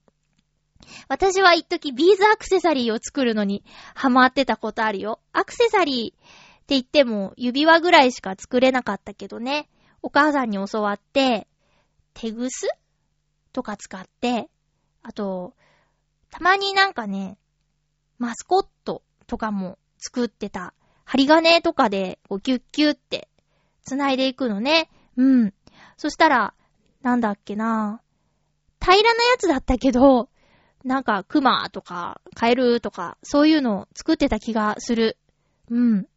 [1.10, 5.20] 私は一時ビーズアクセサリーを作るのにハマってたことあるよ。
[5.34, 9.68] アクセサリーって言っても指輪ぐらいしか作れなかったけどね。
[10.02, 11.48] お母さんに教わって、
[12.14, 12.68] 手ぐす
[13.54, 14.50] とか使って、
[15.04, 15.54] あと、
[16.30, 17.38] たまになんかね、
[18.18, 20.74] マスコットとかも作ってた。
[21.06, 23.28] 針金とかで、こう、キュッキュッって、
[23.84, 24.90] 繋いでいくのね。
[25.18, 25.54] うん。
[25.98, 26.54] そしたら、
[27.02, 28.02] なんだっけな
[28.80, 30.30] 平らなやつだったけど、
[30.84, 35.18] なんか、クマとか、カエルとか、そういうのを作ってた気がする。
[35.70, 36.08] うん。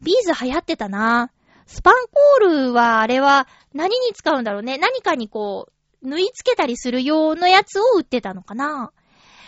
[0.00, 1.32] ビーズ流行ってたな
[1.70, 4.76] スパンコールは、あれは、何に使うんだろうね。
[4.76, 5.68] 何かにこ
[6.02, 8.90] う、縫い付けたりする用のやつを売ってたのかな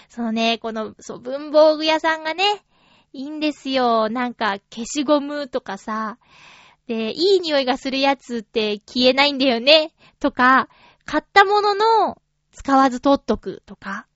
[0.08, 2.44] そのね、この、そう、文房具屋さんがね、
[3.12, 4.08] いいんですよ。
[4.08, 6.16] なんか、消しゴムとかさ。
[6.86, 9.92] で、いい匂いがするやつって消えないんだよね。
[10.20, 10.68] とか、
[11.04, 14.06] 買ったものの、使わず取っとくとか。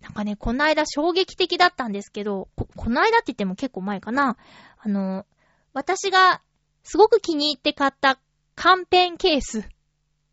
[0.00, 4.36] なんかね、この間衝撃的だったんですけど、こ、この間って言っても結構前かな。
[4.78, 5.26] あの、
[5.72, 6.40] 私が
[6.82, 8.18] すごく気に入って買った
[8.54, 9.68] 缶ペンケース。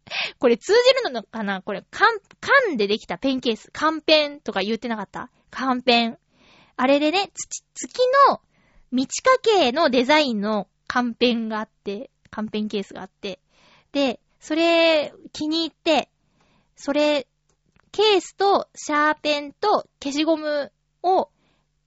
[0.40, 1.62] これ通じるのかな？
[1.62, 2.10] これ、缶、
[2.40, 3.70] 缶でできたペンケース。
[3.72, 5.30] 缶ペンとか言ってなかった？
[5.52, 6.18] 缶ペン。
[6.76, 8.42] あれでね、土、月の
[8.92, 13.40] 満ち欠けのデザインの缶ペンがあって、缶ペンケースがあって。
[13.92, 16.10] で、それ気に入って、
[16.76, 17.28] それ、
[17.92, 20.72] ケースとシャーペンと消しゴム
[21.04, 21.30] を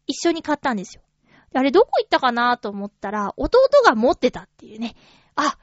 [0.06, 1.02] 一緒に買ったんですよ。
[1.54, 4.94] あれどこ行ったかなと思ったら、弟が持ってたっていうね。
[5.36, 5.58] あ、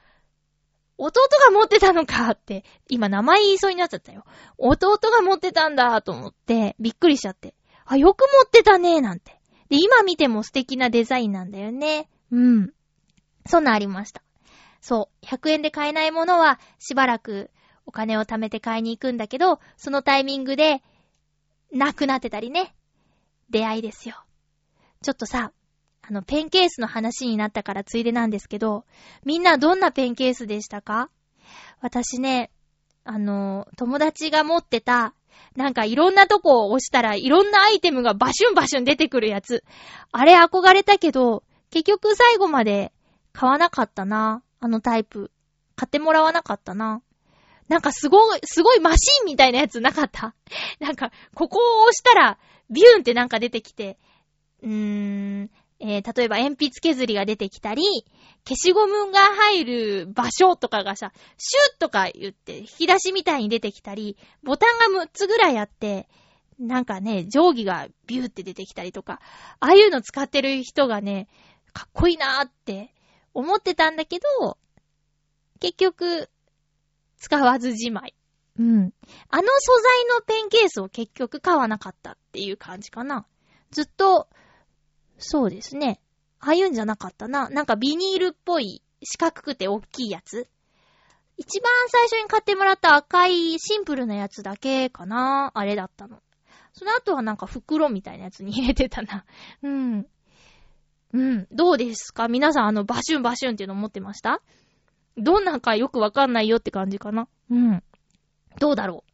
[0.98, 4.24] 弟が持ってたのかって、今名前言いそうになっちゃったよ。
[4.58, 7.54] 弟が持ってたんだと思って、びっくりしちゃって。
[7.86, 9.40] あ、よく持ってたねなんて。
[9.70, 12.08] で、今見ても素敵なデザインなんだよね。
[12.30, 12.72] うん。
[13.46, 14.22] そんなありました。
[14.80, 15.26] そう。
[15.26, 17.50] 100円で買えないものは、しばらく
[17.86, 20.82] お金を貯めて買いに行くんだけど、そのタイミングで、
[21.72, 22.74] なくなってたりね。
[23.48, 24.22] 出会いですよ。
[25.02, 25.52] ちょっとさ、
[26.02, 28.84] あの、ペンケースの話になったからついでなんですけど、
[29.24, 31.10] みんなどんなペンケースでしたか？
[31.80, 32.50] 私ね、
[33.04, 35.14] あの、友達が持ってた、
[35.56, 39.64] なんかいろんなとこを押したらいろんなアイテムがバシュンバシュン出てくるやつ。
[40.12, 42.92] あれ憧れたけど、結局最後まで
[43.32, 44.42] 買わなかったな。
[44.60, 45.30] あのタイプ。
[45.76, 47.02] 買ってもらわなかったな。
[47.68, 50.34] なんかすごい、すごいマシンみたいなやつなかった？
[50.78, 52.38] なんか、ここを押したら、
[52.68, 53.98] ビューンってなんか出てきて、
[54.62, 55.50] うーん、
[55.80, 57.82] えー、例えば鉛筆削りが出てきたり、
[58.46, 66.08] 消しゴムが入る場所とかがさ、シュッとか言って、引き出しみたいに出てきたり、ボタンが6つぐらいあって、
[66.58, 69.20] なんかね、定規がビューって出てきたりとか、
[69.60, 71.28] ああいうの使ってる人がね、
[71.72, 72.92] かっこいいなーって
[73.32, 74.58] 思ってたんだけど、
[75.60, 76.28] 結局、
[77.16, 78.14] 使わずじまい。
[78.58, 78.92] うん。
[79.30, 83.26] あの素材のペンケースを結局買わなかったっていう感じかな。
[83.70, 84.28] ずっと、
[85.20, 86.00] そうですね。
[86.40, 87.48] ああいうんじゃなかったな。
[87.50, 90.48] なんかビニールっぽい四角くて大きいやつ。
[91.36, 95.52] 一番最初に買ってもらった赤いシンプルなやつだけかな。
[95.54, 96.22] あれだったの。
[96.72, 99.24] その後はなんか袋みたいなやつに入れてたな。
[99.62, 100.06] うん。
[101.12, 101.46] うん。
[101.50, 102.28] どうですか？
[102.28, 104.40] 皆さんあのバシュンバシュンっていうの持ってました？
[105.16, 107.28] どんなんかよくわかんないよって感じかな？
[107.50, 107.82] うん。
[108.58, 109.09] どうだろう？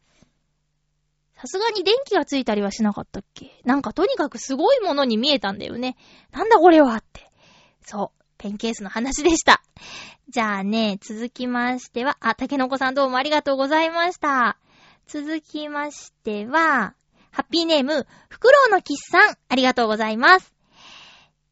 [1.36, 3.60] さすがに電気がついたりはしなかったっけ？
[3.64, 5.96] なんかとにかくすごいものに見えたんだよね。
[6.32, 7.30] なんだこれはって。
[7.84, 8.22] そう。
[8.38, 9.62] ペンケースの話でした。
[10.28, 14.58] じゃあね、続きましては、あ、竹の子さんどうもありがとうございました。
[15.06, 16.94] 続きましては、
[17.30, 20.52] ハッピーネーム、フクロウのキッさん、ありがとうございます。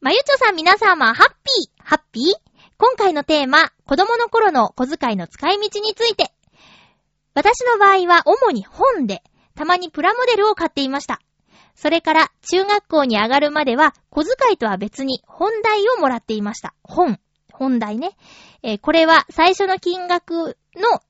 [0.01, 2.25] まゆちょさん皆様、ハッピー、ハッピー？
[2.77, 6.33] 今回のテーマ、子供の頃の小遣いの使い道について。
[7.35, 9.23] 私の場合は主に本で、
[9.55, 11.21] たまにプラモデルを買っていました。
[11.75, 16.75] それから中学校に上がるまでは小遣いとは別に本題をもらっていました。
[16.83, 17.19] 本。
[17.53, 18.17] 本題ね。
[18.63, 21.01] えー、これは最初の金額の、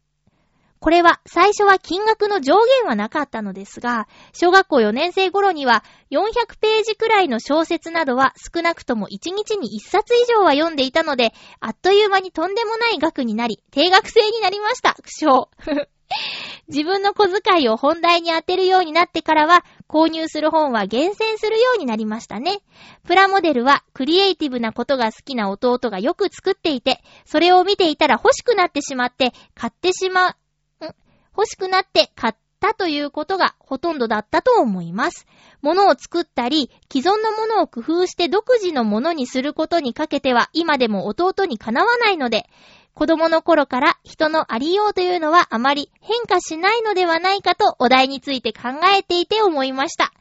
[0.78, 14.95] これは最初は金額の上限はなかったのですが、小学校4年生頃には400ページくらいの小説などは少なくとも1日に1冊以上は読んでいたので、あっという間にとんでもない額になり、定額制になりました。
[15.03, 15.88] 苦笑。
[16.68, 22.61] 自分の小遣いを本題に当てるようになってからは、購入する本は厳選するようになりましたね。
[23.05, 30.36] プラモデルはクリエイティブなことが好きな弟がよく作っていて、それを見ていたら欲しくなってしまって、買ってしま
[30.80, 30.94] う、ん？
[31.36, 35.26] 欲しくなって買ったということがほとんどだったと思います。
[35.61, 42.48] 物を作ったり、既存のものを工夫して独自のものにすることにかけては今でも弟にかなわないので、
[42.95, 50.12] 子供の頃から人のありようというのはあまり変化しないのではないかとお題について考えていて思いました。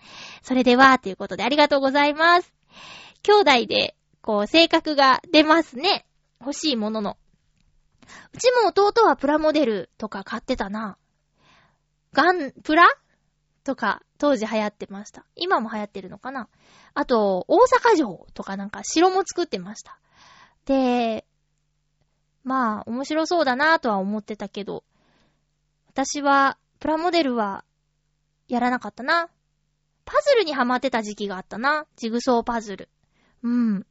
[0.42, 2.52] それでは、ということでありがとうございます。
[3.22, 6.06] 兄弟で、こう、性格が出ますね。
[6.42, 7.18] 欲しいものの。
[8.34, 10.98] うちも弟はプラモデルとか買ってたな。
[12.12, 12.88] ガン、プラ？
[13.64, 15.26] とか、当時流行ってました。
[15.36, 16.50] 今も流行ってるのかな
[16.94, 17.60] あと、大
[17.92, 20.00] 阪城とかなんか城も作ってました。
[20.66, 21.26] で、
[22.44, 24.84] まあ、面白そうだなぁとは思ってたけど、
[25.90, 27.64] 私は、プラモデルは、
[28.48, 29.30] やらなかったな。
[30.06, 31.86] パズルにハマってた時期があったな。
[31.96, 32.90] ジグソーパズル。
[33.42, 33.86] うん。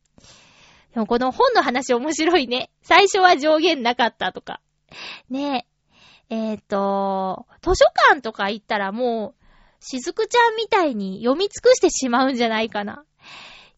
[0.92, 2.70] でもこの本の話面白いね。
[2.82, 4.60] 最初は上限なかったとか。
[5.30, 5.66] ね
[6.30, 6.34] え。
[6.34, 13.04] えっ、ー、と、図書館とか行ったらもう、しずくちゃんみたいに読み尽くしてしまうんじゃないかな。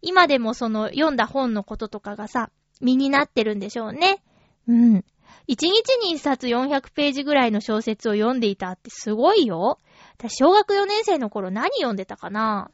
[0.02, 2.50] 今でもその読んだ本のこととかがさ、
[2.80, 4.22] 身になってるんでしょうね。
[4.68, 5.04] うん。
[5.46, 9.78] 一日に一冊400ページぐらいの小説を読んでいたってすごいよ。
[10.16, 12.70] 私、小学4年生の頃何読んでたかな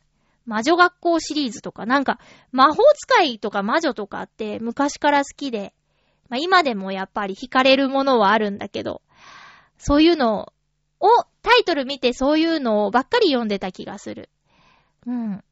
[0.47, 2.19] 魔女学校シリーズとか、なんか、
[2.53, 5.75] 魔法使いとか魔女とかって昔から好きで、
[6.29, 9.03] まあ今でもやっぱり惹かれるものはあるんだけど、
[9.79, 10.53] そういうの
[11.01, 11.07] を、
[11.43, 14.29] タイトル見てそういうのをばっかり読んでた気がする。
[15.07, 15.45] うん。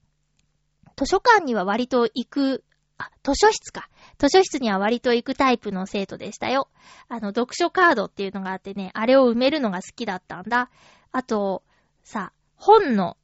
[0.96, 2.64] 図書館には割と行く、
[2.98, 3.88] あ、図書室か。
[4.18, 6.68] 図書室には割と行くタイプの生徒でしたよ。
[7.08, 10.70] あの、読書カードっていうのがあってね、あれを埋めるのが好きだったんだ。
[11.12, 11.62] あと、
[12.02, 13.16] さ、本の、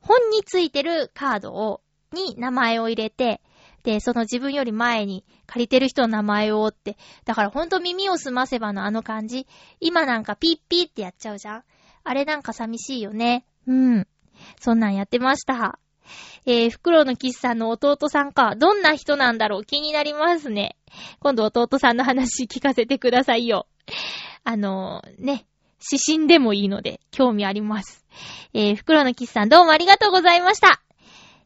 [0.00, 1.80] 本についてるカードを、
[2.12, 3.40] に名前を入れて、
[3.82, 9.46] で、その自分より前に借りてる人の名前をって、だからほんと耳を澄ませばのあの感じ、
[9.80, 11.64] 今なんかピッピッってやっちゃうじゃん
[12.04, 13.44] あれなんか寂しいよね。
[13.66, 14.08] うん。
[14.60, 15.78] そんなんやってました。
[16.46, 18.54] えー、フクロウのキスさんの弟さんか。
[18.56, 19.64] どんな人なんだろう？
[19.64, 20.76] 気になりますね。
[21.20, 23.66] 今度弟さんの話聞かせてくださいよ。
[24.44, 25.46] あのー、ね。
[25.90, 28.06] 指針でもいいので、興味あります。
[28.54, 30.80] えー、フクロウのキスさんどうもありがとうございました。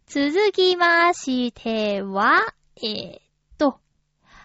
[0.07, 2.43] 続きましては、
[2.77, 3.21] えー、っ
[3.57, 3.81] と、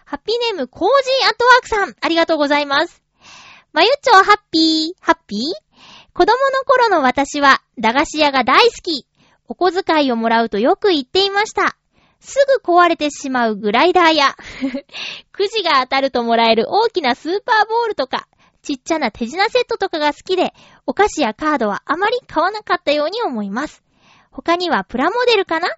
[0.06, 3.02] ハッピーネームコージーアットワークさん、ありがとうございます。
[3.74, 5.40] まゆっちょはハッピー、ハッピー？
[6.14, 9.06] 子供の頃の私は、駄菓子屋が大好き。
[9.52, 11.76] お小遣いをもらうとよく言っていました。
[12.20, 14.34] すぐ壊れてしまうグライダーや、
[15.30, 18.28] くじが当たるともらえる大きなスーパーボールとか、
[18.62, 20.54] ちっちゃな手品セットとかが好きで、
[20.86, 23.82] お菓子やカードはあまり買わなかったように思います。
[24.30, 25.68] 他にはプラモデルかな？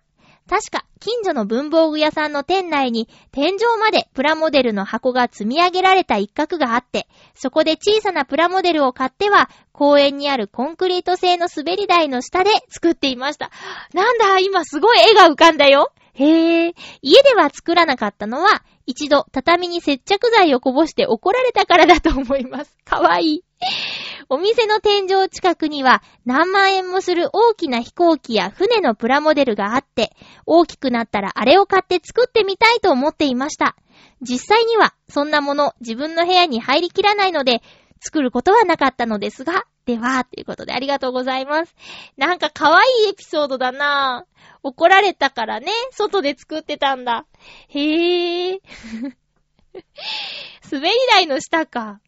[0.48, 13.50] 確か、近所の文房具屋さんの店内に天井までプラモデルの箱が積み上げられた一角があって、そこで小さなプラモデルを買っては、公園にあるコンクリート製の滑り台の下で作っていました。
[13.94, 15.92] なんだ、今すごい絵が浮かんだよ。
[16.12, 16.74] へえ。
[17.02, 22.76] 家では作らなかったのは、一度畳に接着剤をこぼして怒られたからだと思います。
[22.84, 23.44] かわいい。
[24.28, 30.12] お店の天井近くには何万円もする大きな飛行機や船のプラモデルがあって、
[30.46, 33.76] 大きくなったらあれを買って作ってみたいと思っていました。
[34.22, 37.62] 実際にはそんなもの自分の部屋に入りきらないので、
[38.00, 41.74] 作ることはなかったのですが、では、ということでありがとうございます。
[42.16, 44.34] なんか可愛いエピソードだなぁ。
[44.62, 47.26] 怒られたからね、外で作ってたんだ。
[47.68, 48.60] へぇー。
[50.72, 52.00] 滑り台の下か。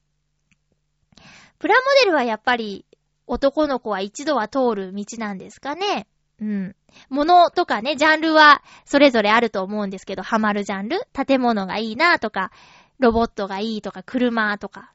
[1.58, 2.84] プラモデルはやっぱり
[3.26, 6.06] 男の子は一度は通る道なんですかね。
[6.40, 6.76] うん。
[7.08, 11.00] 物とかね、ジャンルはそれぞれあると思うんですけど、ハマるジャンル？
[11.12, 12.50] 建物がいいなとか、
[12.98, 14.92] ロボットがいいとか、車とか。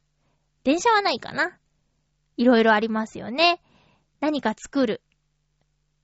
[0.64, 1.58] 電車はないかな
[2.38, 3.62] いろいろありますよね。
[4.20, 5.02] 何か作る。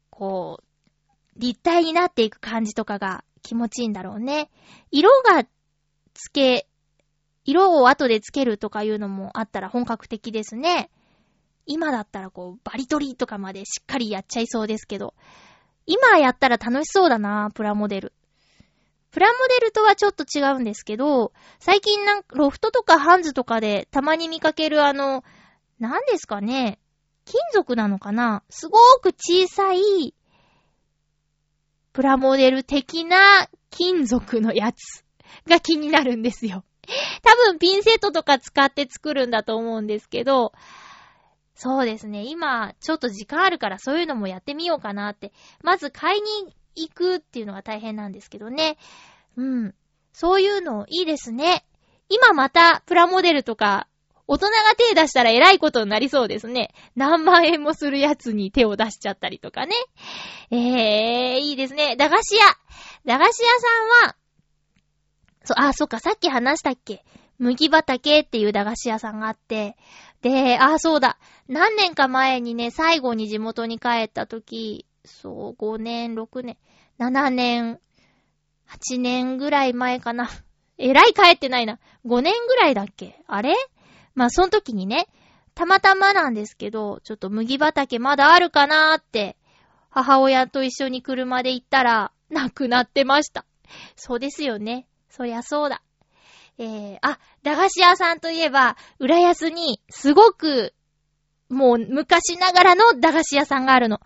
[0.09, 4.49] こう、立体になっていく感じとかが気持ちいいんだろうね。
[4.89, 5.43] 色が
[6.15, 6.67] つけ、
[7.47, 10.91] 色を後でつけるとかいうのもあったら本格的ですね。
[11.65, 15.15] 今だったらこう、バリ取りとかまでしっかりやっちゃいそうですけど。
[15.85, 18.13] 今やったら楽しそうだな、プラモデル。
[19.11, 25.23] プラモデルとはちょっと違うんですけど、最近なんか、ロフトとかハンズとかでたまに見かけるあの、
[25.79, 26.79] 何ですかね
[27.23, 30.13] 金属なのかなすごーく小さい、
[31.93, 35.05] プラモデル的な金属のやつ
[35.47, 36.65] が気になるんですよ。
[37.21, 40.53] 多分ピンセットとか使って作るんだと思うんですけど、
[41.53, 42.23] そうですね。
[42.23, 45.33] 今、ちょっと時間あるからそういうのもやってみようかなって。
[45.63, 48.77] まず買いに行くっていうのが大変なんですけどね。
[49.35, 49.75] うん。
[50.13, 51.65] そういうのいいですね。
[52.09, 53.87] 今またプラモデルとか、
[54.27, 56.73] 大人が手出したら偉いことになりそうですね。
[56.95, 59.73] 何万円もするやつに手を出しちゃったりとかね。
[60.51, 61.95] えー、いいですね。
[61.95, 62.45] 駄菓子屋。
[63.05, 64.15] 駄菓子屋さんは、
[65.47, 67.03] そ、あ、そっか、さっき話したっけ？
[67.39, 69.77] 麦畑っていう駄菓子屋さんがあって、
[70.21, 71.17] で、あ、そうだ。
[71.47, 76.57] 何年か前にね、最後に地元に帰った時、そう、5年、6年、
[76.99, 77.79] 7年、
[78.67, 80.29] 8年ぐらい前かな。
[80.77, 81.79] えらい帰ってないな。
[82.05, 83.23] 5年ぐらいだっけ？
[83.27, 83.55] あれ？
[84.13, 85.07] まあ、その時にね、
[85.55, 89.37] たまたまなんですけど、ちょっと麦畑まだあるかなーって、
[89.89, 93.45] 母親と一緒に車で行ったら、なくなってました。
[93.95, 94.85] そうですよね。
[95.09, 95.81] そりゃそうだ。
[96.57, 100.73] えー、あ、駄菓子屋さんといえば、浦安に、すごく、
[101.49, 103.99] もう昔ながらの駄菓子屋さんがあるの。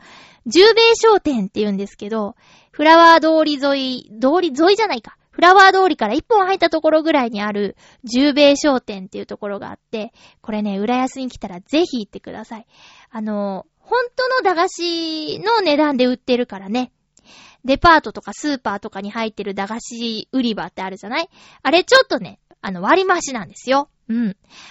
[0.46, 2.36] 十兵衛商店って言うんですけど、
[2.72, 5.18] フラワー通り沿い、通り沿いじゃないか。
[5.32, 12.68] フラワー通りから一本入ったところぐらいにある十兵衛商店っていうところがあって、これね、浦安に来たらぜひ行ってください。
[13.10, 16.92] あの、本当の駄菓子の値段で売ってるからね。
[17.66, 21.30] デパートとかスーパーとかに入ってる駄菓子売り場ってあるじゃない？
[21.64, 23.90] あれちょっとね、あの割り増しなんですよ。
[24.10, 24.28] うん。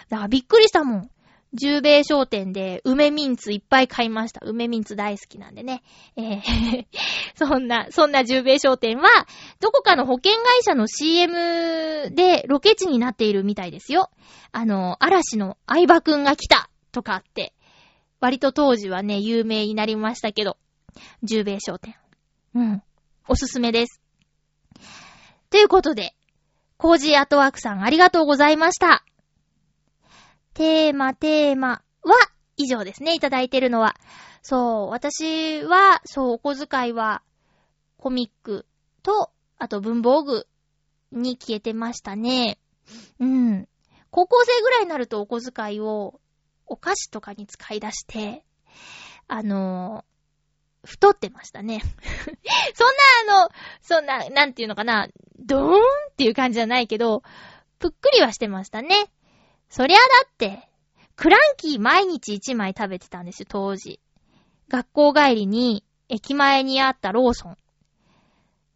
[0.09, 1.11] だからびっくりしたもん。
[1.53, 4.41] 十兵衛商店で梅ミンツいっぱい買いました。
[4.45, 5.83] 梅ミンツ大好きなんでね。
[6.17, 6.87] えー
[7.35, 9.09] そんな、そんな十兵衛商店は、
[9.59, 14.11] どこかの保険会社の CM でロケ地になっているみたいですよ。
[14.53, 17.53] あの、嵐の相葉くんが来たとかって、
[18.21, 20.57] 割と当時はね、有名になりましたけど、
[21.25, 21.97] 十兵衛商店。
[22.55, 22.83] うん。
[23.29, 24.01] おすすめです。
[25.51, 26.15] ということで、
[26.77, 29.05] コージーアートワークさんありがとうございました。
[30.55, 32.15] テーマ、テーマは
[32.57, 33.97] 以上ですね、いただいてるのは。
[34.43, 37.23] そう、私は、そう、お小遣いは、
[37.99, 38.67] コミック
[39.03, 40.47] と、あと文房具
[41.13, 42.59] に消えてましたね。
[43.19, 43.69] うん。
[44.11, 46.21] 高校生ぐらいになるとお小遣いを
[46.67, 48.45] お菓子とかに使い出して、
[49.29, 50.05] あの、
[50.85, 51.81] 太ってましたね。
[52.75, 53.51] そんなあの、
[53.83, 55.09] そんな、なんていうのかな、
[55.39, 55.79] ドーン
[56.11, 57.23] っていう感じじゃないけど、
[57.79, 59.11] ぷっくりはしてましたね。
[59.69, 60.69] そりゃだって、
[61.17, 64.01] クランキー毎日1枚食べてたんですよ、当時。
[64.69, 67.57] 学校帰りに、駅前にあったローソン。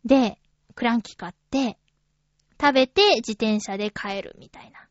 [0.04, 0.38] で、
[0.74, 1.78] クランキー買って、
[2.60, 4.88] 食べて自転車で帰るみたいな。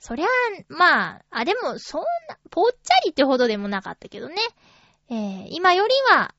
[0.00, 0.26] そりゃ、
[0.68, 4.36] まあ、あ、でも、そんな、ぽっちゃりってほどでもなかったけどね。
[5.10, 6.34] えー、今よりは、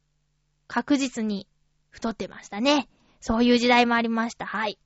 [0.68, 1.48] 確実に
[1.90, 2.88] 太ってましたね。
[3.20, 4.46] そういう時代もありました。
[4.46, 4.78] はい。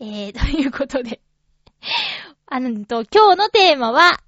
[0.00, 1.20] えー、 ということで。
[2.46, 4.20] あのと、今日のテーマは、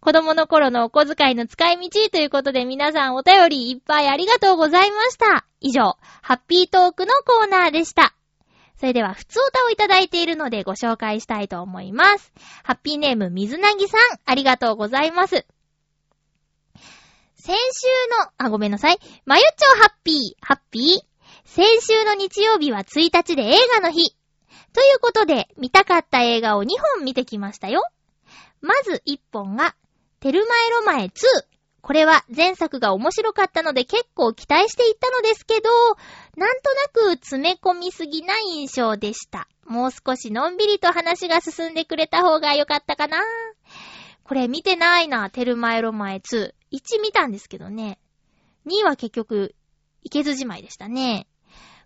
[0.00, 5.44] 子供の頃のお小遣いの使い道ということで皆さんお便りいっぱいありがとうございました。
[5.60, 8.14] 以上、ハッピートークのコーナーでした。
[8.78, 12.32] それでは、普通歌をいただいているのでご紹介したいと思います。
[12.62, 15.44] ハッピーネーム水なぎさん、ありがとうございます。
[17.40, 17.86] 先週
[18.22, 18.98] の、あ、ごめんなさい。
[19.24, 21.10] まゆっちょハッピー、ハッピー。
[21.44, 24.14] 先週の日曜日は1日で映画の日。
[24.74, 27.82] ということで、見たかった映画を2本見てきましたよ。
[28.60, 29.74] まず1本が、
[30.20, 31.10] テルマエロマエ2。
[31.80, 35.70] これは前作が面白かったので結構期待していったのですけど、
[36.36, 39.48] なんとなく詰め込みすぎな印象でした。
[39.64, 43.18] もう少しのんびりと話が進んでくれた方が良かったかな。
[44.30, 46.54] これ見てないな、テルマエロマエ2。
[46.70, 47.98] 1見たんですけどね。
[48.64, 49.56] 2は結局、
[50.04, 51.26] いけずじまいでしたね。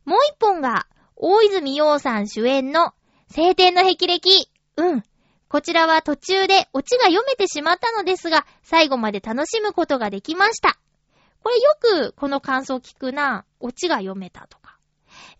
[0.04, 0.86] もう一本が、
[1.16, 2.92] 大泉洋さん主演の、
[3.34, 4.50] 晴天の霹靂。
[4.76, 5.02] うん。
[5.48, 10.78] こちらは途中でオチが読めてしまったのですが、最後まで楽しむことができました。
[11.42, 13.46] これよくこの感想聞くな。
[13.58, 14.73] オチが読めたとか。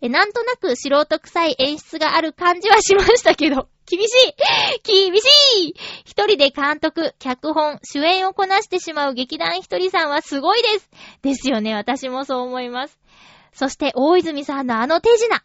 [0.01, 5.25] え、なんとなく素人臭い演出がある感じはしましたけど、 厳しい厳し
[5.59, 10.89] い一人で監督、脚本、主演をこなしてしまう劇団ひとりさんはすごいです。
[11.21, 12.99] ですよね、私もそう思います。
[13.53, 15.41] そして大泉さんのあの手品。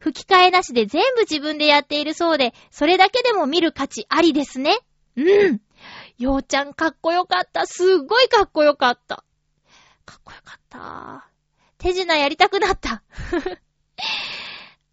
[0.00, 4.78] 吹き替えなしで全部自分でやっているそうで、それだけでも見る価値ありですね。
[5.16, 5.60] うん。
[6.18, 7.66] ようちゃんかっこよかった。
[7.66, 9.24] すっごいかっこよかった。
[10.06, 11.30] かっこよかった。
[11.78, 13.02] 手品やりたくなった。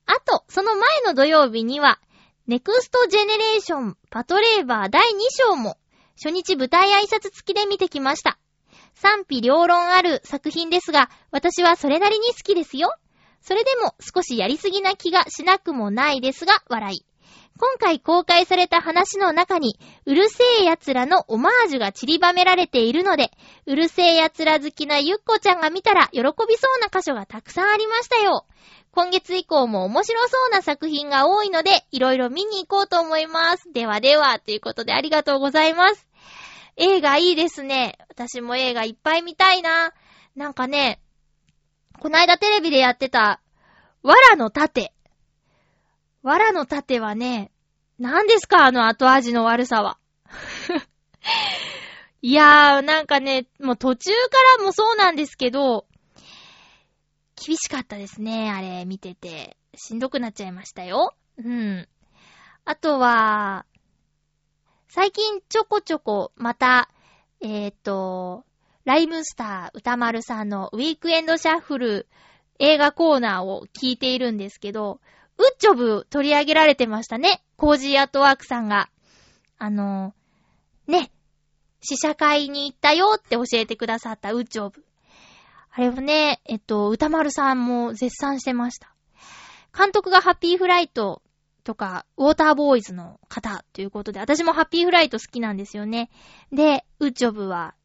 [0.06, 2.00] あと、その前の土曜日には、
[2.48, 5.06] ネクストジェネレーションパトレーバー第2
[5.50, 5.78] 章も、
[6.16, 8.40] 初日舞台挨拶付きで見てきました。
[8.96, 12.96] 賛否両論ある作品ですが、私はそれなりに好きですよ。
[13.42, 17.06] それでも少しやりすぎな気がしなくもないですが、笑い。
[17.58, 23.32] 今回公開された話の中に、うるせえ奴らのオマージュが散りばめられているので、
[23.66, 26.24] うるせえ奴ら好きなゆっこちゃんが見たら喜び
[26.56, 28.46] そうな箇所がたくさんありましたよ。
[28.98, 33.72] 今月以降も面白そうな作品が多いので、いろいろ見に行こうと思います。
[33.72, 36.08] ではでは、ということでありがとうございます。
[36.78, 38.00] 映画いいですね。
[38.10, 39.94] 私も映画いっぱい見たいな。
[40.36, 41.00] なんかね、
[42.00, 43.40] こないだテレビでやってた、
[44.02, 44.92] 藁の盾。
[46.24, 47.52] 藁の盾はね、
[48.00, 50.00] 何ですかあの後味の悪さは。
[52.24, 54.18] いやー、なんかね、もう途中か
[54.58, 55.86] らもそうなんですけど、
[57.38, 59.58] 厳しかったですね、あれ、見てて。
[59.76, 61.16] しんどくなっちゃいましたよ。
[61.38, 61.88] うん。
[62.66, 63.66] あとは、
[64.90, 66.90] 最近ちょこちょこ、また、
[67.40, 68.44] えっ、と、
[68.86, 72.08] RHYMESTER 宇多丸さんのウィークエンドシャッフル
[72.58, 75.00] 映画コーナーを聞いているんですけど、
[75.38, 77.44] WOOD JOB 取り上げられてましたね。
[77.58, 78.90] Cozy at Work さんが。
[79.60, 80.14] あの
[80.88, 81.12] ね、
[81.82, 84.87] 試写会に行ったよって教えてくださったウッジョブ。
[85.78, 88.96] あれをね、えっと、歌丸さんも絶賛してました。
[89.78, 91.22] 監督がハッピーフライト
[91.64, 96.10] とか、ウォーターボーイズの方ということで、私もハッピーフライト好きなんですよね。
[96.52, 97.76] で、ウッジョブは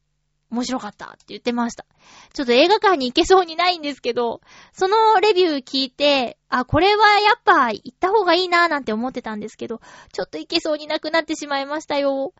[0.50, 1.84] 面白かったって言ってました。
[2.32, 4.40] ちょっと映画館に行けそうにないんですけど、
[4.72, 9.82] そのレビュー聞いて、あ、これはやっぱ行った方がいいなーなんて思ってたんですけど、
[10.14, 12.32] ちょっと行けそうになくなってしまいましたよ。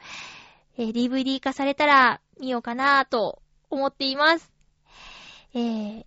[0.78, 4.51] えー DVD 化されたら見ようかなーと思っています。
[5.54, 6.04] えー、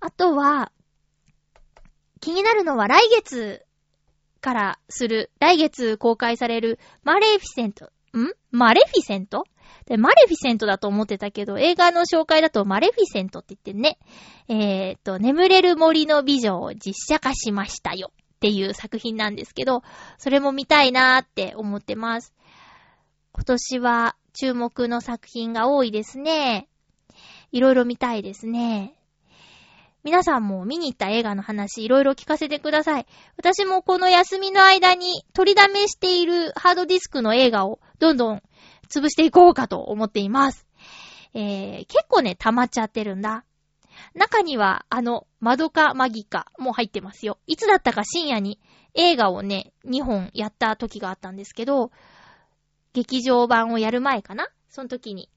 [0.00, 0.72] あとは、
[2.20, 3.64] 気になるのは来月
[4.40, 8.32] からする、来月公開されるマレフィセント、ん？
[8.50, 9.44] マレフィセント？
[9.86, 13.98] で、マレフィセントだと思ってたけど、映画の紹介だとマレフィセントって言ってね、
[14.48, 19.82] えーっと、眠れる森の美女を実写化しましたよっていう作品なんですけど、
[20.18, 22.34] それも見たいなーって思ってます。
[23.32, 26.68] 今年は注目の作品が多いですね。
[27.52, 28.94] いろいろ見たいですね。
[30.04, 33.06] 皆さんも見に行った映画の話いろいろ聞かせてください。
[33.36, 38.42] 私もこの休みの間に取りだめしているハードディスクの映画をどんどん
[38.88, 40.66] 潰していこうかと思っています。
[41.34, 43.44] えー、結構ね、溜まっちゃってるんだ。
[44.14, 47.38] 中には、あの、マドカマギカも入ってますよ。
[47.46, 48.60] いつだったか深夜に
[48.94, 51.90] 映画をね、2本やった時があったんですけど、
[52.92, 54.48] 劇場版をやる前かな？
[54.68, 55.28] その時に、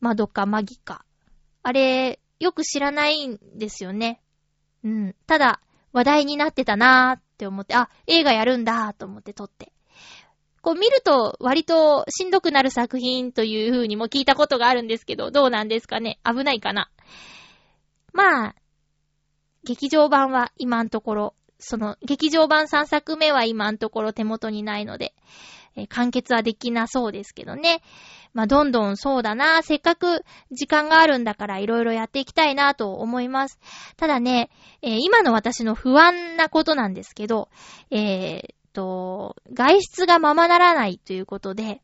[0.00, 1.04] マドカマギカ。
[1.62, 4.20] あれ、よく知らないんですよね。
[4.84, 5.14] うん。
[5.26, 5.60] ただ、
[5.92, 9.72] 話題になってたなーって思って、あ、映画やるんだーと思って撮って。
[10.60, 16.20] こう見ると割としんどくなる作品という風にも聞いたことがあるんですけど、どうなんですかね？
[16.24, 16.88] 危ないかな
[18.12, 18.54] まあ、
[19.64, 25.14] 劇場版は今んところ、その、劇場版3作目は今んところ手元にないので、
[25.74, 27.82] えー完結はできなそうですけどね。
[28.34, 29.62] まあ、どんどんそうだな。
[29.62, 33.58] せっかく時間があるんだからいろいろやっていきたいなと思います。
[33.96, 37.48] ただね、えー今の私の不安なことなんですけど、
[37.90, 41.82] えーっと、外出がままならないということで、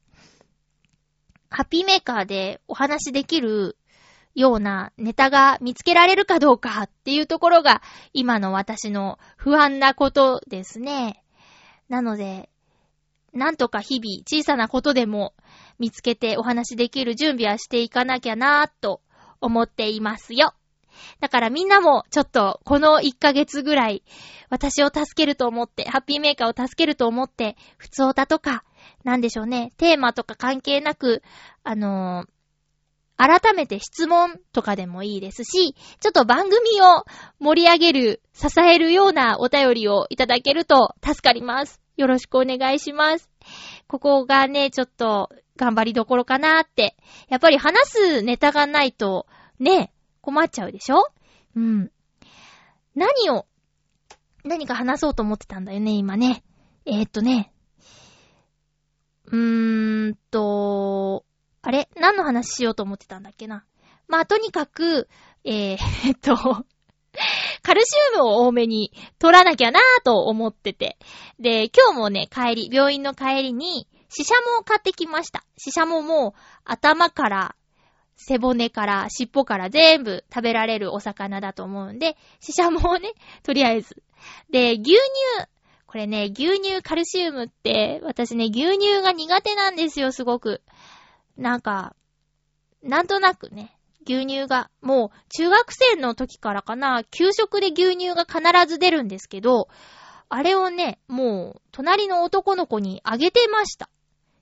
[1.51, 3.77] ハッピーメーカーでお話しできる
[4.35, 7.83] ようなネタが見つけられるかどうかっていうところが
[8.13, 11.25] 今の私の不安なことですね。
[11.89, 12.51] なので、
[13.33, 15.35] なんとか日々小さなことでも
[15.79, 19.01] 見つけてお話しできる準備はしていかなきゃなーと
[19.41, 20.55] 思っていますよ。
[21.20, 24.03] だからみんなもちょっとこの1ヶ月ぐらい
[24.51, 28.64] 私を助けると思って、ハッピーメーカーを助けると思って、普通歌とか、
[29.05, 31.22] なんでしょうね、テーマとか関係なく、
[31.64, 32.29] あのー
[33.20, 37.05] 改めて質問とかでもいいですし、ちょっと番組を
[37.41, 41.88] 盛り上げる、支えるようなお便りをいただけると助かります。
[41.99, 43.29] よろしくお願いします。
[43.89, 46.97] ここがね、ちょっと頑張りどころかなーって。
[47.29, 49.27] やっぱり話すネタがないと、
[49.59, 51.09] ね、困っちゃうでしょ？
[51.57, 51.91] うん。
[52.95, 53.47] 何を、
[54.45, 56.45] 何か話そうと思ってたんだよね、今ね。
[56.87, 57.53] えー、っとね。
[59.27, 61.25] うーんと、
[61.63, 61.89] あれ？
[61.97, 63.65] 何の話しようと思ってたんだっけな？
[64.07, 65.09] まあ、とにかく、
[65.43, 66.65] えー、えっと、
[67.62, 70.99] カルシウムを多めに取らなきゃなぁと思ってて。
[71.39, 75.45] で、今日もね、帰り、病院の帰りに、シシャモを買ってきました。
[75.59, 77.55] シシャモも頭から、
[78.16, 83.12] 背骨から、尻尾から全部食べられるお魚だと思うんで、シシャモをね、
[83.45, 84.03] とりあえず。
[84.51, 84.99] で、牛乳。
[85.87, 90.62] これね、牛乳カルシウムって、私ね、牛乳が苦手なんですよ、すごく。
[91.37, 91.95] なんか、
[92.83, 93.78] なんとなくね、
[94.09, 99.69] 牛乳が、もう中学生の時からかな、給食で牛乳が必ず出るんですけど、
[100.31, 103.91] あれをね、もう、隣の男の子にあげてました。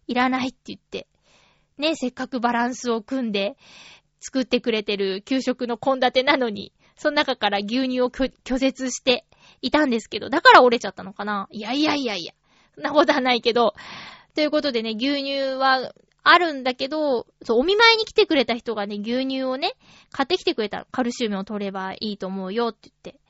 [0.07, 1.09] いらないって言って。
[1.79, 3.57] ね、せっかくバランスを組んで
[4.21, 9.27] 作ってくれてる給食の献立なのに、その中から牛乳を拒絶して
[9.61, 12.33] いたんですけど、だから折れちゃったのかないやいやいやいや。
[12.75, 13.75] そんなことはないけど。
[14.35, 15.93] ということでね、牛乳は
[16.29, 19.74] あるんだけど、そう、お見舞いに来てくれた人がね、牛乳をね、
[20.11, 23.20] 買ってきてくれたカルシウムを取ればいいと思うよって言って。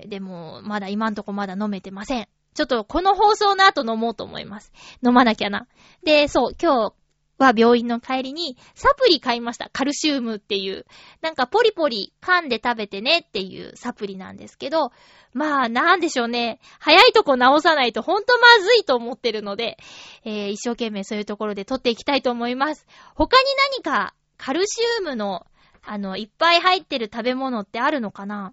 [0.00, 2.28] で、でも、まだ今んとこまだ飲めてません。
[2.54, 4.72] ちょっとこの放送の後飲もうと思います。
[5.06, 5.66] 飲まなきゃな。
[6.02, 6.94] で、そう、今日
[7.42, 9.70] は病院の帰りにサプリ買いました。
[9.72, 10.86] カルシウムっていう。
[11.20, 14.92] なんかポリポリ噛んで食べてねっていうサプリなんですけど、
[15.34, 16.60] まあ、なんでしょうね。
[16.78, 19.78] 早いとこ直さないとほんとまずいと思ってるので、
[20.24, 22.86] えー一生懸命そういうところで取っていきたいと思います。
[23.14, 25.46] 他に何かカルシウムの、
[25.84, 28.52] あの、いっぱい入ってる食べ物ってあるのかな？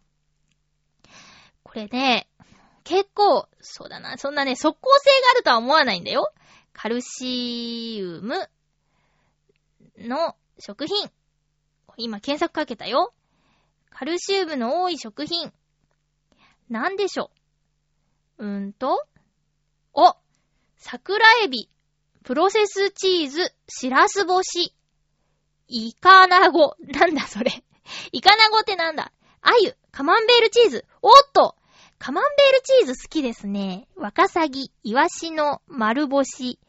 [1.64, 2.28] これね、
[2.84, 6.32] 結構、そうだな、そんなね、即効性があるとは思わないんだよ。
[6.74, 8.50] カルシウム
[10.00, 11.12] の食品。
[11.98, 13.14] 今検索かけたよ。
[13.90, 15.52] カルシウムの多い食品。
[16.70, 17.32] なんでしょ
[18.38, 18.46] う。
[18.46, 19.06] うーんと、
[19.94, 20.16] お。
[20.78, 21.70] 桜エビ、
[22.24, 24.74] プロセスチーズ、しらす干し、
[25.68, 27.64] イカナゴ、なんだそれ。
[28.12, 29.12] イカナゴってなんだ。
[29.42, 31.56] アユ、カマンベールチーズ、おっと。
[31.98, 33.88] カマンベールチーズ好きですね。
[33.96, 36.60] ワカサギ、イワシの丸干し、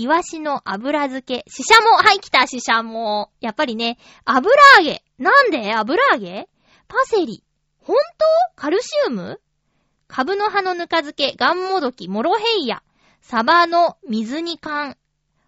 [0.00, 3.30] イワシの油漬け、シシャモ、はい、来た、シシャモ。
[3.42, 5.04] やっぱりね、油揚げ。
[5.18, 5.74] なんで？
[5.74, 6.48] 油揚げ？
[6.88, 7.44] パセリ。
[7.80, 8.02] ほんと
[8.56, 9.42] カルシウム？
[10.08, 12.82] カブの葉のぬか漬け、ガンモドキ、モロヘイヤ。
[13.20, 14.96] サバの水煮缶。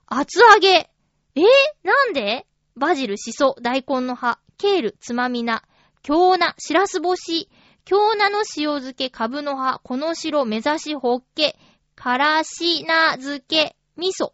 [0.06, 0.68] 厚揚げ。
[0.68, 0.90] え？
[1.34, 1.44] ー、
[1.82, 2.46] なんで？
[2.76, 5.62] バジル、シソ、大根の葉、ケール、つまみな、
[6.02, 7.48] 京菜、しらす干し、
[7.86, 11.56] 京菜の塩漬け、カブの葉、この白、目指し、ホッケ、
[11.94, 14.32] からしな漬け、味噌、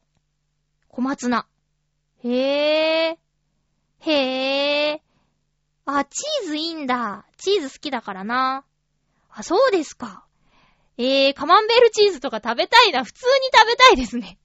[0.98, 1.46] 小松菜。
[2.24, 3.16] へぇー。
[4.00, 5.00] へぇー。
[5.84, 7.24] あ、チーズいいんだ。
[7.36, 8.64] チーズ好きだからな。
[9.30, 10.24] あ、そうですか。
[10.96, 13.04] えー、カマンベールチーズとか食べたいな。
[13.04, 14.40] 普通に食べたいですね。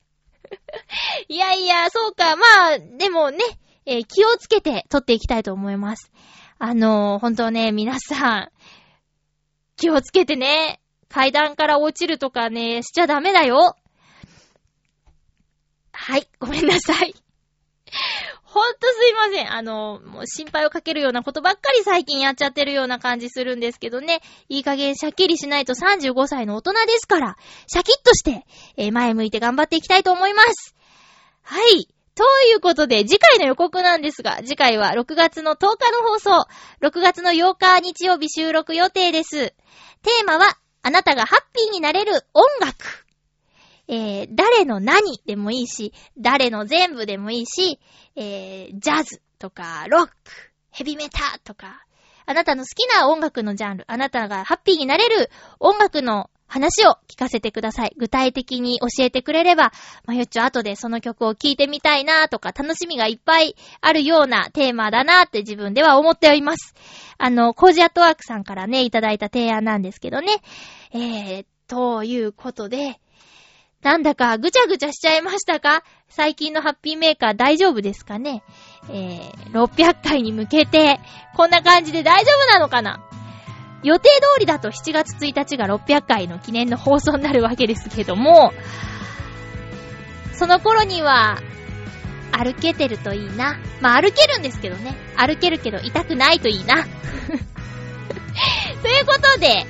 [1.28, 2.36] いやいや、そうか。
[2.36, 3.40] まあ、でもね、
[3.88, 6.12] えー気をつけて撮っていきたいと思います。
[6.60, 8.52] あのー、本当ね、皆さん、
[9.76, 10.80] 気をつけてね。
[11.10, 13.76] 階段から落ちるとかね、しちゃダメだよ。
[16.06, 17.16] はい、ごめんなさい。
[18.44, 19.54] ほんとすいません。
[19.54, 24.20] あの、もう心配をかけるようなことばっかり最近やっちゃってるような感じするんですけどね。
[24.50, 27.38] いい加減シャッキリしないと35歳の大人ですから、
[27.68, 28.46] シャキッとして、
[28.76, 30.76] えー前向いて頑張っていきたいと思います。
[31.42, 31.88] はい。
[32.16, 36.48] ということで、次回の予告なんですが、次回は6月の10日の放送、
[36.82, 39.54] 6月の8日日曜日収録予定です。
[40.02, 43.03] テーマは、あなたがハッピーになれる音楽。
[43.88, 47.80] えー、誰の何でもいいし、誰の全部でもいいし、
[48.16, 50.14] えー、ジャズとか、ロック、
[50.72, 51.84] ヘビメタとか、
[52.26, 55.30] あなたの好きな音楽のジャンル、あなたがハッピーになれる
[55.60, 57.96] 音楽の話を聞かせてください。
[57.98, 59.72] 具体的に教えてくれれば、
[60.06, 66.76] まゆっちょ後でその曲を聴いてみたいなとか、楽しみがいっぱいあるようなテーマだなって自分では思っております。
[67.18, 70.42] あの、コージアットワークさんからね、いただいた提案なんですけどね。
[70.92, 73.00] えー、ということで、
[73.84, 75.84] なんだかぐちゃぐちゃしちゃいましたか？
[76.08, 78.44] 最近のハッピーメーカー大丈夫ですかね？
[78.90, 81.00] えー、600回に向けて、
[81.36, 83.04] こんな感じで大丈夫なのかな？
[83.84, 88.54] 予定通りだと7月1日が600回の記念の放送になるわけですけども、
[90.34, 91.42] その頃には、
[92.32, 93.60] 歩けてるといいな。
[93.82, 94.96] まあ歩けるんですけどね。
[95.18, 96.84] 歩けるけど痛くないといいな。
[98.82, 99.66] ということで、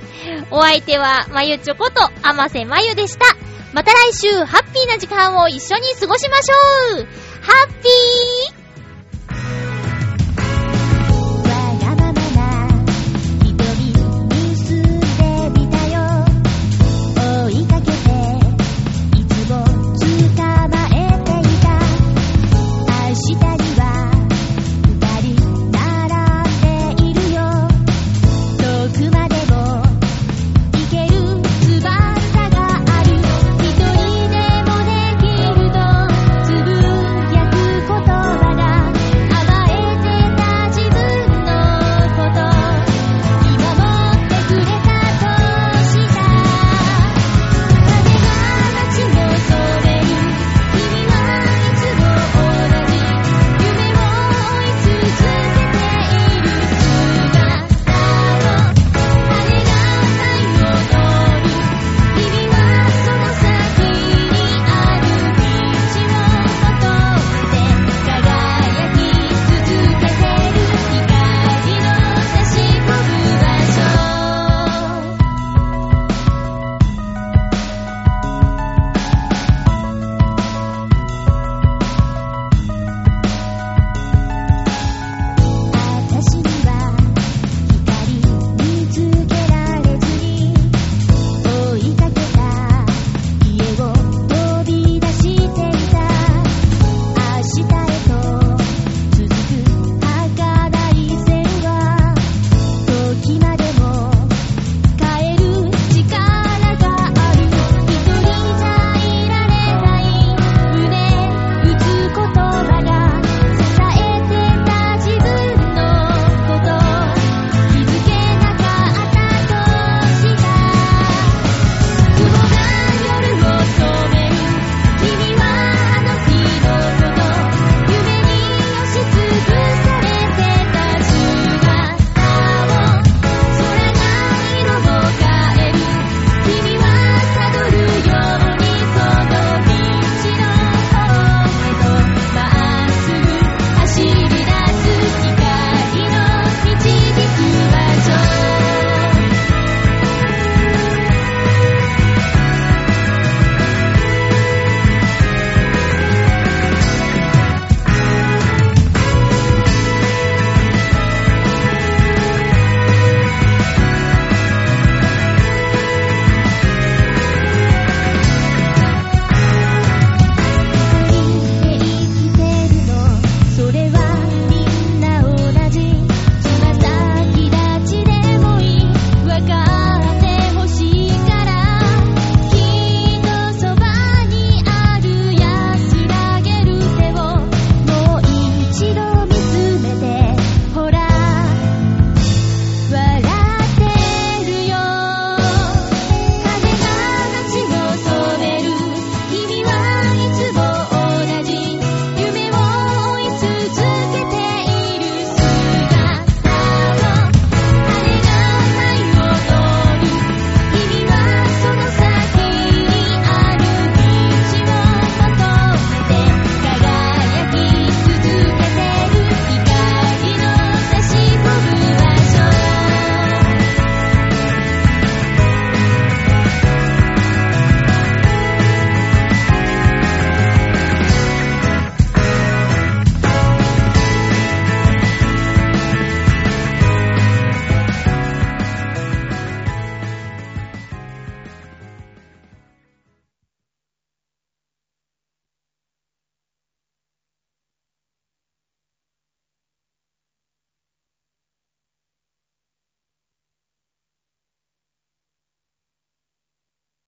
[0.51, 3.25] お相手は、まゆちょこと、あませまゆでした。
[3.73, 7.07] また来週、ハッピーな時間を一緒に過ごしましょう。
[7.41, 8.62] ハッピー。